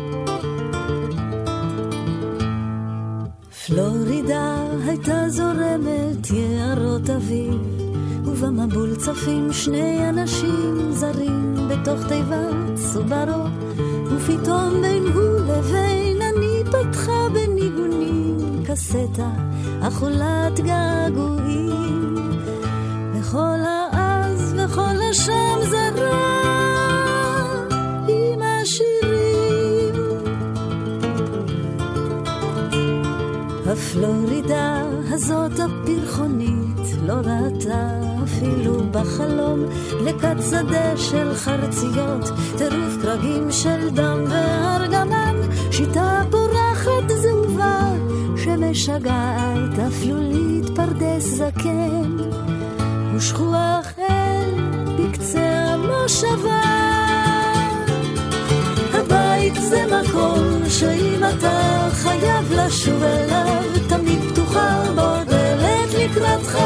פלורידה 3.66 4.56
הייתה 4.86 5.28
זורמת 5.28 6.30
יערות 6.30 7.10
אביב, 7.10 7.54
ובמבול 8.24 8.96
צפים 8.96 9.52
שני 9.52 10.08
אנשים 10.08 10.92
זרים 10.92 11.54
בתוך 11.68 12.06
תיבת 12.08 12.76
סוברו, 12.76 13.44
ופתאום 14.04 14.82
בין 14.82 15.02
הוא 15.14 15.40
לבין 15.40 16.18
אני 16.22 16.62
פתחה 16.64 17.28
בניגונים 17.32 18.64
קסטה 18.66 19.30
אכולת 19.82 20.60
געגועים, 20.60 21.81
וכל 23.32 23.58
העז 23.66 24.54
וכל 24.58 24.94
השם 25.10 25.58
זרה 25.70 26.42
עם 28.08 28.42
השירים. 28.42 29.94
הפלורידה 33.66 34.82
הזאת 35.10 35.52
הפרחונית 35.52 36.78
לא 37.06 37.12
ראתה 37.12 38.00
אפילו 38.24 38.74
בחלום 38.90 39.60
לכת 40.04 40.36
שדה 40.50 40.96
של 40.96 41.34
חרציות, 41.34 42.30
טירוף 42.58 42.96
קרגים 43.02 43.50
של 43.50 43.90
דם 43.90 44.24
וארגמן, 44.28 45.36
שיטה 45.70 46.22
פורחת 46.30 47.08
זהובה 47.08 47.92
שמשגעת 48.36 49.78
אפלולית 49.88 50.66
פרדס 50.76 51.24
זקן, 51.24 52.16
ושכוח 53.22 53.86
אל 53.98 54.50
בקצה 54.98 55.40
המושבה. 55.40 56.62
הבית 58.92 59.54
זה 59.54 59.84
מקום 59.86 60.62
שאם 60.68 61.20
אתה 61.24 61.88
חייב 61.92 62.52
לשוב 62.52 63.02
אליו, 63.02 63.62
תמיד 63.88 64.18
פתוחה 64.32 64.82
בו 64.94 65.24
דלת 65.30 65.94
לקראתך. 65.94 66.58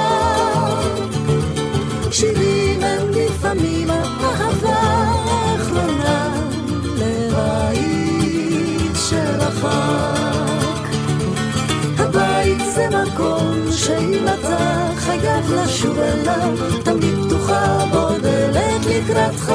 חייב 15.47 15.61
לשוב 15.61 15.99
אליו, 15.99 16.57
תמיד 16.85 17.15
פתוחה 17.27 17.85
בו 17.93 18.19
דלת 18.23 18.87
לקראתך. 18.87 19.53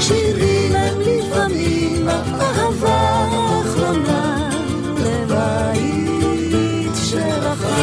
שירים 0.00 0.74
הם 0.76 1.00
לפעמים 1.00 2.08
האהבה 2.08 2.98
האחרונה 3.30 4.50
לבית 4.98 6.92
שרחק. 7.04 7.76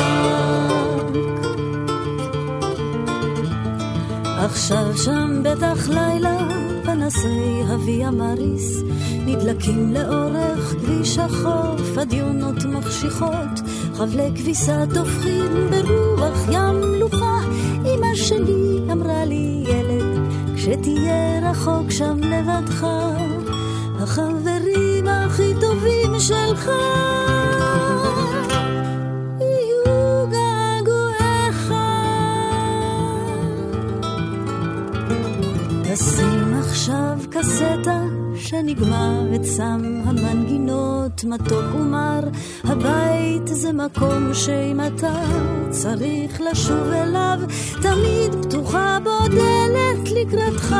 עכשיו 4.38 4.98
שם 4.98 5.44
בטח 5.44 5.90
לילה 5.90 6.38
פנסי 6.84 7.62
הוויה 7.68 8.12
מריס 8.12 8.84
נדלקים 9.26 9.94
לאורך 9.94 10.60
כביש 10.60 11.18
החוף, 11.18 11.98
הדיונות 11.98 12.66
מחשיכות, 12.66 13.62
חבלי 13.94 14.32
כביסה 14.36 14.84
טופחים 14.94 15.70
ברוח 15.70 16.38
ים 16.52 16.82
מלוכה. 16.82 17.40
אמא 17.86 18.16
שלי 18.16 18.80
אמרה 18.92 19.26
לי 19.26 19.64
ילד, 19.68 20.20
כשתהיה 20.56 21.50
רחוק 21.50 21.92
שם 21.92 22.18
לבדך, 22.18 22.88
החברים 24.00 25.08
הכי 25.08 25.54
טובים 25.62 26.20
שלך. 26.20 26.70
תשים 35.84 36.54
עכשיו 36.60 37.18
קסטה 37.30 38.13
שנגמר 38.54 39.36
את 39.36 39.44
סם 39.46 40.02
המנגינות 40.06 41.24
מתוק 41.24 41.76
ומר. 41.76 42.20
הבית 42.64 43.48
זה 43.48 43.74
מקום 43.74 44.34
שאם 44.34 44.80
אתה 44.88 45.14
צריך 45.70 46.42
לשוב 46.52 46.88
אליו 46.88 47.40
תמיד 47.82 48.46
פתוחה 48.46 48.98
בו 49.04 49.28
דלת 49.28 50.12
לקראתך. 50.12 50.76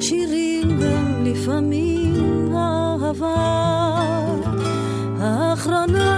שירים 0.00 0.80
גם 0.80 1.24
לפעמים 1.24 2.54
אהבה. 2.56 3.36
האחרונה 5.20 6.14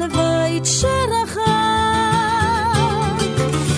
לבית 0.00 0.64
שרחק. 0.64 1.54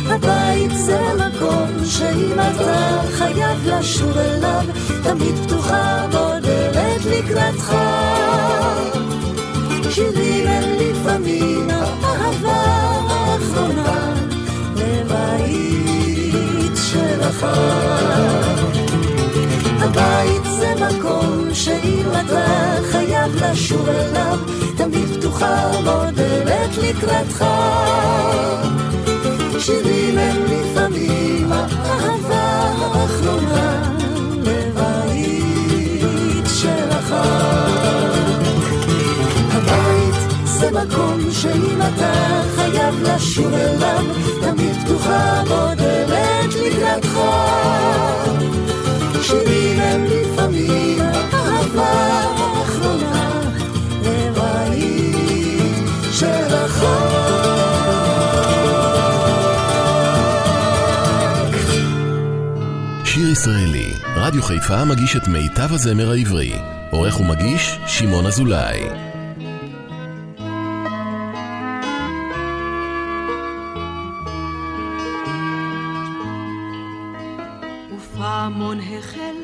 הבית 0.08 0.70
זה 0.86 1.00
מקום 1.14 1.84
שאם 1.84 2.32
אתה 2.32 3.02
חייב 3.10 3.66
לשוב 3.66 4.18
אליו, 4.18 4.64
תמיד 5.02 5.34
פתוחה 5.46 6.06
בו 6.12 6.26
דלת 6.42 7.04
לקראתך. 7.04 7.76
שירים 9.90 10.46
הם 10.46 10.64
לפעמים 10.78 11.70
האהבה 11.70 12.62
האחרונה 13.08 14.14
לבית 14.76 16.76
שלך. 16.76 17.46
הבית 19.78 20.42
זה 20.44 20.74
מקום 20.88 21.54
שאם 21.54 22.06
אתה 22.26 22.46
חייב 22.90 23.44
לשוב 23.44 23.88
אליו, 23.88 24.38
תמיד 24.76 25.08
פתוחה 25.18 25.70
בו 25.84 26.00
דלת 26.14 26.76
לקראתך. 26.82 27.44
שירים 29.58 30.18
הם 30.18 30.42
לפעמים 30.44 31.52
האהבה 31.52 32.72
האחרונה 32.78 33.82
שלך. 36.62 37.14
הבית 39.50 40.14
זה 40.44 40.70
מקום 40.70 41.20
שאם 41.30 41.78
אתה 41.82 42.42
חייב 42.56 43.02
לשוב 43.02 43.54
אליו, 43.54 44.04
תמיד 44.40 44.76
פתוחה 44.84 45.42
בו 45.48 45.74
דלת 45.76 46.54
לקראתך. 46.54 47.18
שירים 49.22 49.80
הם 49.80 50.04
לפעמים 50.04 50.98
האהבה 51.32 51.92
האחרונה 52.36 53.40
לבית 54.02 55.86
שלך. 56.12 56.86
שיר 63.04 63.30
ישראלי, 63.30 64.05
רדיו 64.26 64.42
חיפה 64.42 64.84
מגיש 64.84 65.16
את 65.16 65.28
מיטב 65.28 65.72
הזמר 65.72 66.10
העברי. 66.10 66.52
עורך 66.90 67.20
ומגיש, 67.20 67.78
שמעון 67.86 68.26
אזולאי. 68.26 68.80
ופעמון 77.96 78.78
החל 78.80 79.36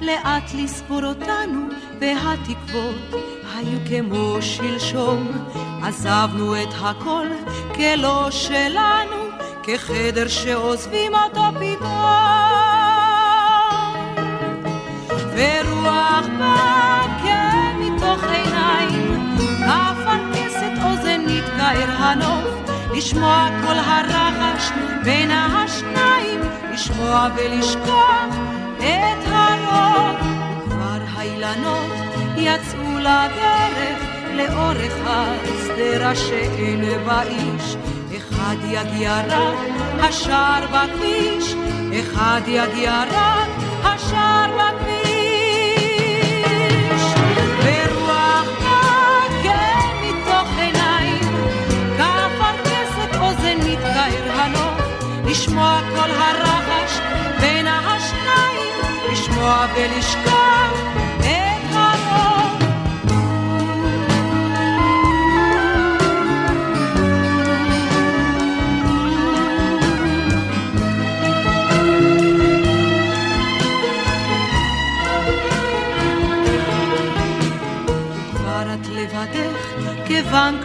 לאט 0.00 0.54
לספור 0.54 1.04
אותנו, 1.04 1.68
והתקוות 2.00 3.22
היו 3.54 3.78
כמו 3.88 4.36
שלשום. 4.40 5.28
עזבנו 5.82 6.62
את 6.62 6.74
הכל 6.80 7.26
כלא 7.74 8.30
שלנו, 8.30 9.16
כחדר 9.62 10.28
שעוזבים 10.28 11.12
אותו 11.14 11.42
פתאום. 11.58 12.49
ורוח 15.40 16.26
באה 16.38 17.00
מתוך 17.78 18.24
עיניים, 18.24 19.36
אפרכסת 19.64 20.72
אוזנית 20.84 21.44
כאר 21.56 21.90
הנוף, 21.98 22.70
לשמוע 22.94 23.48
כל 23.62 23.74
הרחש 23.78 24.70
בין 25.04 25.30
השניים, 25.30 26.40
לשמוע 26.72 27.28
ולשכוח 27.36 28.34
את 28.78 29.26
הרוב. 29.26 30.16
וכבר 30.66 30.98
האילנות 31.14 31.90
יצאו 32.36 32.98
לדרך 32.98 33.98
לאורך 34.34 34.94
השדרה 35.06 36.16
שאין 36.16 36.84
בה 37.06 37.22
איש. 37.22 37.76
אחד 38.16 38.56
יגיע 38.64 39.20
רק 39.28 39.58
השער 40.00 40.66
בכביש, 40.66 41.54
אחד 42.00 42.40
יגיע 42.46 43.02
רק 43.12 43.48
השער 43.84 44.50
בכביש. 44.52 44.79
ולשכוח 59.80 60.72
את 61.20 61.70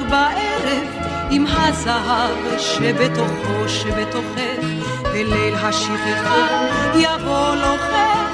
בערב 0.09 0.88
עם 1.30 1.45
הזהב 1.47 2.57
שבתוכו 2.57 3.68
שבתוכך 3.68 4.66
וליל 5.03 5.55
השכחה 5.55 6.68
יבוא 6.95 7.55
לוחך 7.55 8.24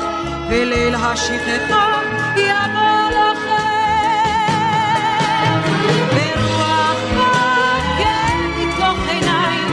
וליל 0.52 0.96
השכחה 0.96 2.02
יבוא 2.36 3.10
לוחך 3.12 3.64
ורוח 6.16 7.00
באה 7.16 8.36
מתוך 8.58 8.98
עיניים 9.10 9.68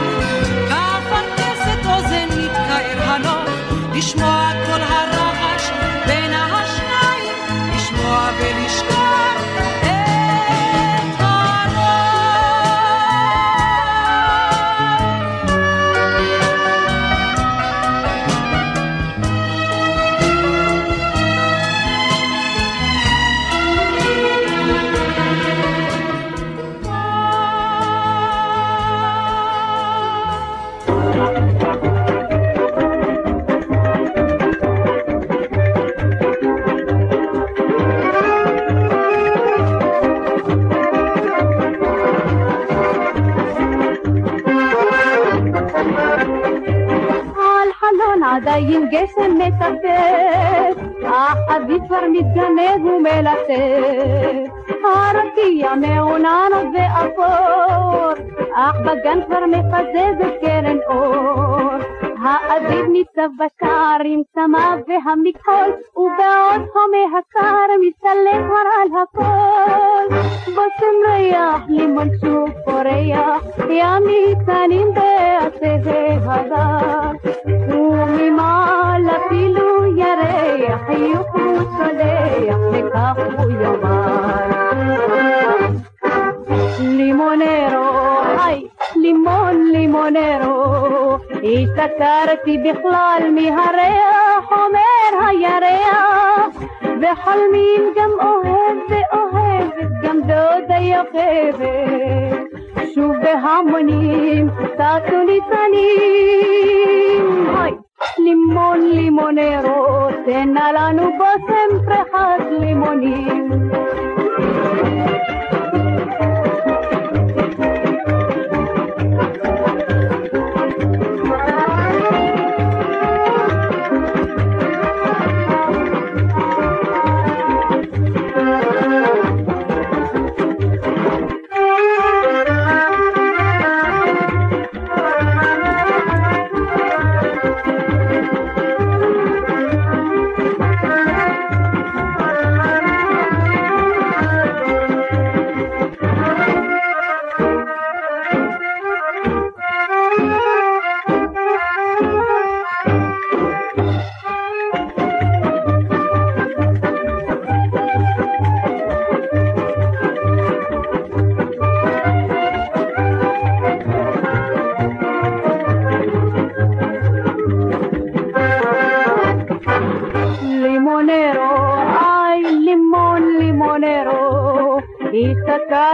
כאפרכסת 0.69 1.85
אוזן 1.85 2.27
מתקהר 2.37 3.03
הנוף 3.03 3.49
לשמוע 3.93 4.58
גשם 48.91 49.37
מטפט, 49.37 50.77
החבית 51.05 51.81
כבר 51.87 52.01
מתגנב 52.11 52.85
ומלטף. 52.85 54.53
הרקיע 54.83 55.75
מעונן 55.75 56.51
ואפור, 56.73 58.11
אך 58.55 58.75
בגן 58.85 59.19
כבר 59.25 59.45
מפזזת 59.45 60.33
קרן 60.41 60.77
אור. 60.87 61.58
האביב 62.29 62.85
ניצב 62.85 63.29
בשער 63.39 63.97
עם 64.05 64.21
צמא 64.33 64.75
והמכחול, 64.87 65.69
ובעוד 65.95 66.61
הומה 66.73 67.17
הקר 67.17 67.67
מסתלק 67.81 68.39
כבר 68.47 68.67
על 68.81 68.89
הכל. 69.01 70.15
בושם 70.45 70.95
ריח, 71.11 71.61
לימון 71.69 72.07
שוב 72.21 72.49
פורח, 72.65 73.43
ימים 73.69 74.39
קטנים 74.43 74.87
בעצי 74.93 75.89
הדר. 76.25 77.11
וממעל 77.69 79.03
אפילו 79.09 79.97
ירח, 79.97 80.81
חיוך 80.87 81.27
הוא 81.33 81.57
צולח, 81.77 82.57
וכך 82.71 83.15
הוא 83.37 83.51
יאמר. 83.51 84.69
לימונרו, 86.79 88.19
היי, 88.37 88.48
לימון 89.01 89.71
לימונרו, 89.71 91.17
השתכרתי 91.33 92.57
בכלל 92.57 93.21
מהריח, 93.35 94.51
אומר 94.51 95.11
הירח, 95.27 96.53
וחולמים 96.81 97.83
גם 97.95 98.09
אוהב 98.21 98.77
ואוהבת, 98.89 99.89
גם 100.03 100.21
דודה 100.21 100.77
יוכבת, 100.77 102.43
שוב 102.95 103.15
בהמונים, 103.23 104.49
טסו 104.49 105.17
ניצנים, 105.27 106.45
היי, 107.55 107.73
לימון 108.17 108.79
לימונרו, 108.81 110.07
תן 110.25 110.49
נא 110.53 110.71
לנו 110.73 111.03
בושם 111.17 111.69
פרחת 111.85 112.43
לימונים. 112.59 113.49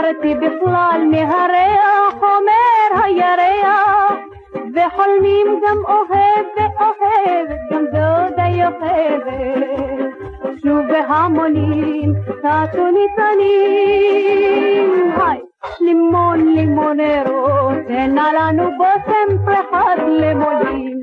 שרתי 0.02 0.36
בכלל 0.36 1.02
מהריח, 1.12 2.16
אומר 2.22 3.04
הירח, 3.04 4.14
וחולמים 4.54 5.48
גם 5.68 5.78
אוהב 5.88 6.46
ואוהבת, 6.58 7.60
גם 7.72 7.86
דודה 7.86 8.48
יוכבת. 8.48 10.16
שוב 10.62 10.80
בהמונים, 10.88 12.14
טטו 12.41 12.86
ניצנים. 12.96 14.89
היי, 15.18 15.39
לימון 15.82 16.56
לימונרו, 16.56 17.70
תן 17.88 18.16
לנו 18.16 18.64
בושם 18.78 19.38
פרחת 19.46 19.98
לימונים. 20.20 21.00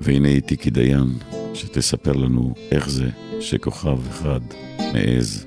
והנה 0.00 0.28
איתי 0.28 0.56
כדיין, 0.56 1.06
שתספר 1.54 2.12
לנו 2.12 2.54
איך 2.72 2.88
זה 2.88 3.06
שכוכב 3.40 3.98
אחד 4.08 4.40
מעז 4.92 5.46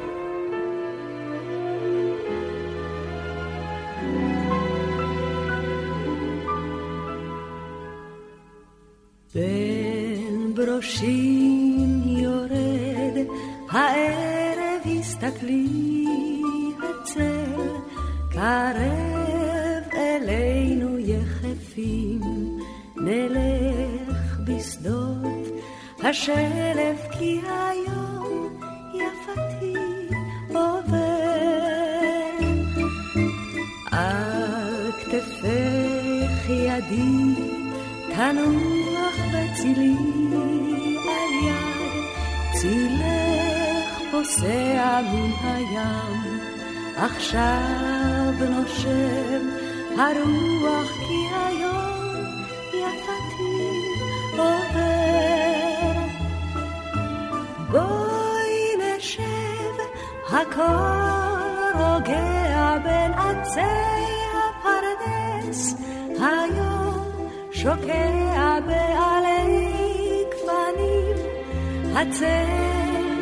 הרוח 50.01 50.89
כי 51.07 51.19
היום 51.33 52.35
יפתי 52.67 53.53
עובר. 54.31 55.97
בואי 57.71 58.75
נשב, 58.79 59.75
הכל 60.27 61.79
רוגע 61.79 62.77
בין 62.83 63.13
עצי 63.13 63.61
הפרדס, 64.37 65.75
היום 66.19 67.27
שוקע 67.51 68.59
בעלי 68.67 70.23
גפנים, 70.29 71.17
הצל 71.95 72.45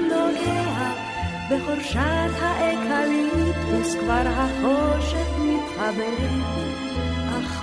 נוגע 0.10 0.92
בחורשת 1.50 2.32
האקליפטוס 2.42 3.96
כבר 3.96 4.24
החושך 4.26 5.30
מתחבק. 5.40 6.69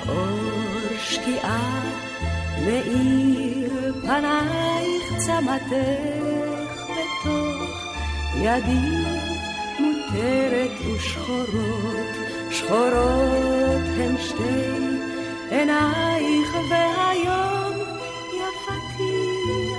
אור 0.09 0.99
שקיעה 0.99 1.83
מאיר 2.67 3.95
פנייך 4.03 5.13
צמתך 5.19 6.73
בתוך 6.85 7.87
ידי 8.37 9.17
מותרת 9.79 10.71
ושחורות 10.95 12.17
שחורות 12.51 13.87
הן 13.99 14.17
שתי 14.19 14.97
עינייך 15.51 16.57
והיום 16.71 17.75
יפתי 18.35 19.27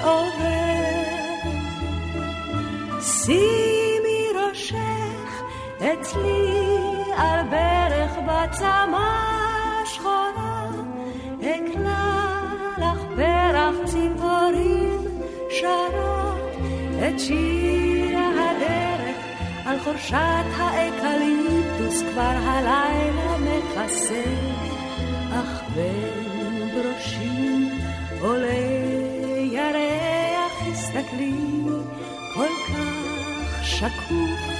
עובר. 0.03 1.07
שימי 3.01 4.27
ראשך 4.35 5.43
אצלי 5.77 6.67
על 7.17 7.43
ברך 7.49 8.11
בצמא. 8.27 9.56
עם 14.07 14.21
הורים 14.21 15.21
שרה 15.49 16.35
את 16.99 17.19
שיר 17.19 18.19
הדרך 18.19 19.17
על 19.65 19.79
חורשת 19.79 20.45
האקליפטוס 20.57 22.01
כבר 22.11 22.21
הלילה 22.21 23.37
מכסה. 23.37 24.23
אך 25.31 25.61
בין 25.75 26.69
בראשים 26.75 27.69
עולה 28.21 28.53
ירח 29.51 30.67
הסתכלי 30.71 31.33
כל 32.33 32.47
כך 32.67 33.65
שקוף. 33.65 34.57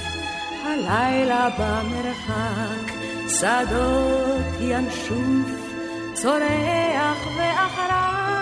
הלילה 0.64 1.48
במרחק 1.58 2.92
שדות 3.28 4.60
ינשוף 4.60 5.68
צורח 6.14 7.26
ואחריו 7.36 8.37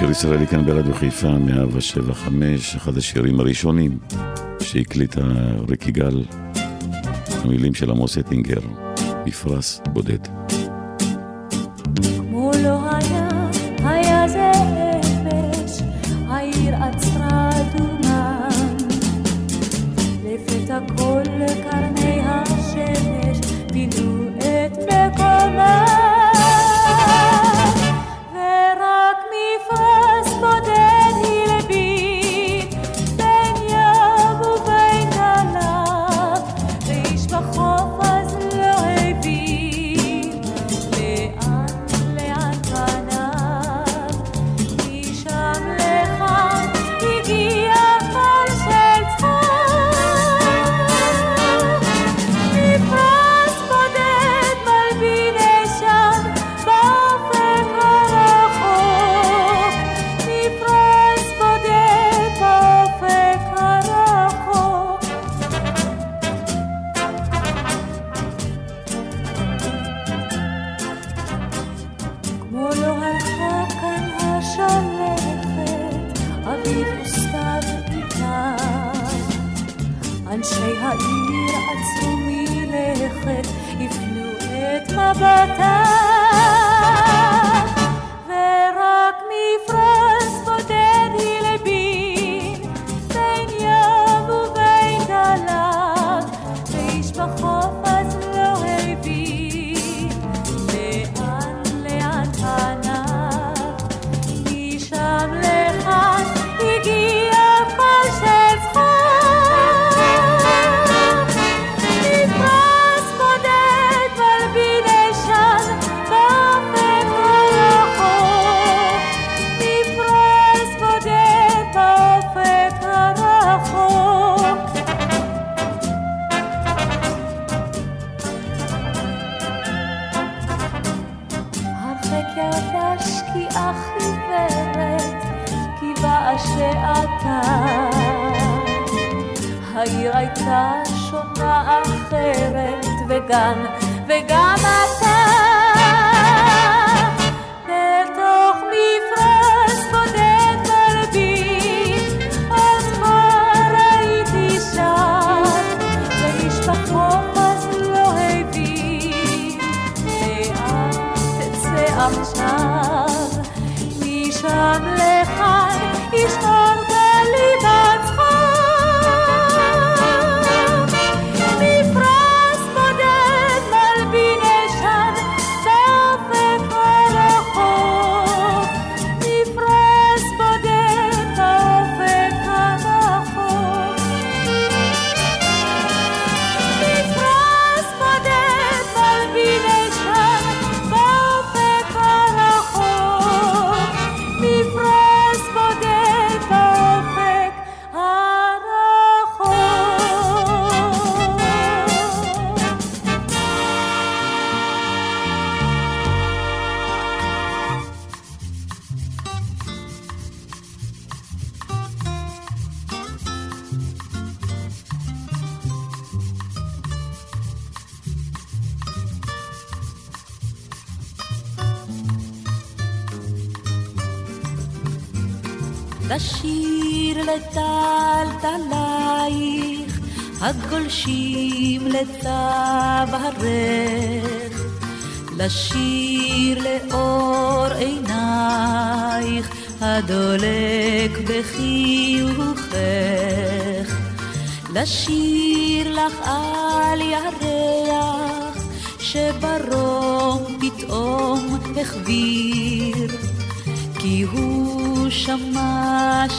שיר 0.00 0.10
ישראלי 0.10 0.46
כאן 0.46 0.66
ברדיו 0.66 0.94
חיפה, 0.94 1.38
175, 1.38 2.76
אחד 2.76 2.96
השירים 2.96 3.40
הראשונים 3.40 3.98
שהקליטה 4.60 5.20
ריק 5.68 5.88
יגאל, 5.88 6.24
המילים 7.44 7.74
של 7.74 7.90
עמוס 7.90 8.18
אטינגר, 8.18 8.60
מפרס 9.26 9.80
בודד. 9.92 10.39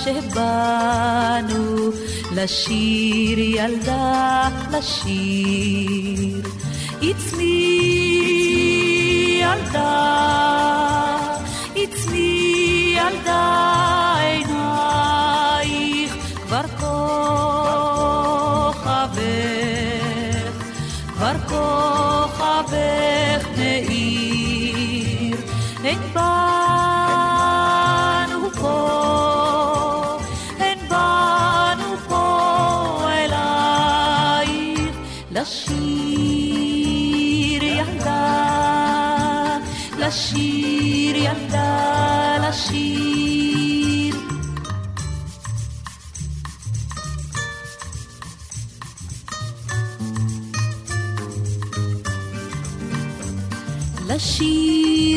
שבאנו 0.04 1.90
לשיר 2.36 3.40
ילדה 3.40 4.50
לשיר. 4.72 6.42
It's 7.02 7.34
me 7.34 7.58
ילדה, 9.42 9.98
it's 11.76 12.06
me 12.12 12.41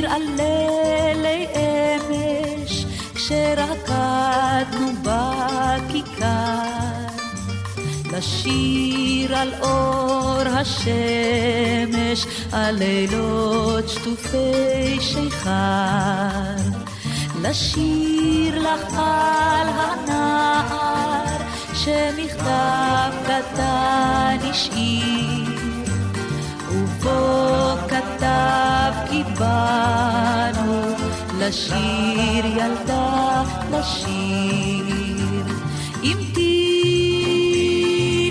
לשיר 0.05 0.13
על 0.13 0.23
לילי 0.37 1.47
אמש, 1.57 2.85
כשרקדנו 3.15 4.93
בכיכר. 5.03 6.25
לשיר 8.13 9.37
על 9.37 9.53
אור 9.61 10.41
השמש, 10.47 12.27
על 12.53 12.75
לילות 12.75 13.89
שטופי 13.89 15.01
שיכר. 15.01 15.51
לשיר 17.43 18.59
לך 18.59 18.93
על 18.93 19.69
הנער, 19.69 21.37
שמכתב 21.75 23.13
קטן 23.25 24.37
השאיר. 24.51 25.45
ובו 26.71 27.55
כתב 28.25 28.95
כי 29.11 29.23
באנו 29.39 30.83
לשיר 31.39 32.47
ילדה 32.47 33.43
לשיר. 33.71 35.47
אם 36.03 36.17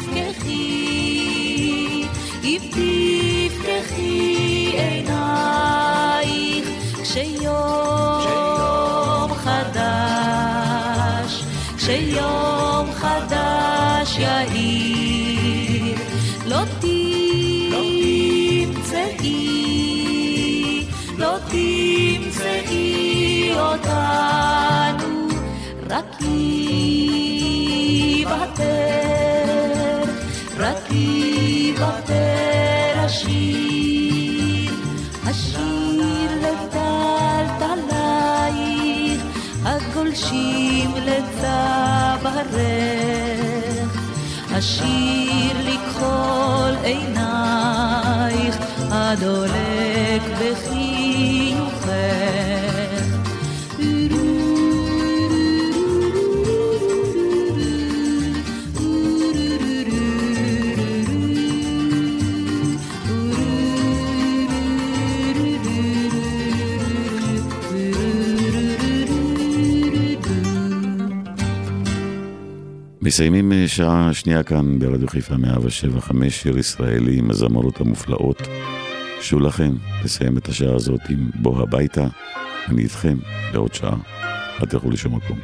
תפקחי 0.01 2.03
אם 2.43 2.61
תפקחי 2.69 4.35
עינייך 4.77 6.67
כשיום 7.01 9.33
חדש 9.33 11.43
כשיום 11.77 12.91
חדש 12.93 14.17
יאיר. 14.17 15.97
לא 16.45 16.59
תמצאי, 16.79 17.83
אותנו, 23.71 25.27
רק 25.89 26.15
יוותר, 28.19 30.03
רק 30.57 30.91
יוותר 30.91 32.93
השיר, 32.95 34.73
השיר 35.25 36.31
לטלטלייך, 36.41 36.81
הגולשים 39.65 40.91
לצווארך. 40.95 42.53
השיר 44.55 45.55
לכחול 45.65 46.75
עינייך, 46.83 48.57
הדולק 48.91 50.21
בחיוכך. 50.39 50.82
מסיימים 73.13 73.51
אה, 73.51 73.67
שעה 73.67 74.13
שנייה 74.13 74.43
כאן 74.43 74.79
ברדיו 74.79 75.07
חיפה 75.07 75.37
175, 75.37 76.41
שיר 76.41 76.57
ישראלי 76.57 77.17
עם 77.17 77.29
הזמרות 77.29 77.81
המופלאות. 77.81 78.41
שולה 79.21 79.51
חן, 79.51 79.73
תסיים 80.03 80.37
את 80.37 80.47
השעה 80.47 80.75
הזאת 80.75 80.99
עם 81.09 81.29
בוא 81.35 81.61
הביתה, 81.61 82.07
אני 82.69 82.81
איתכם 82.81 83.17
לעוד 83.53 83.73
שעה, 83.73 83.95
אל 84.61 84.65
תלכו 84.65 84.91
לשום 84.91 85.15
מקום. 85.15 85.39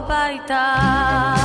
הביתה. 0.00 1.39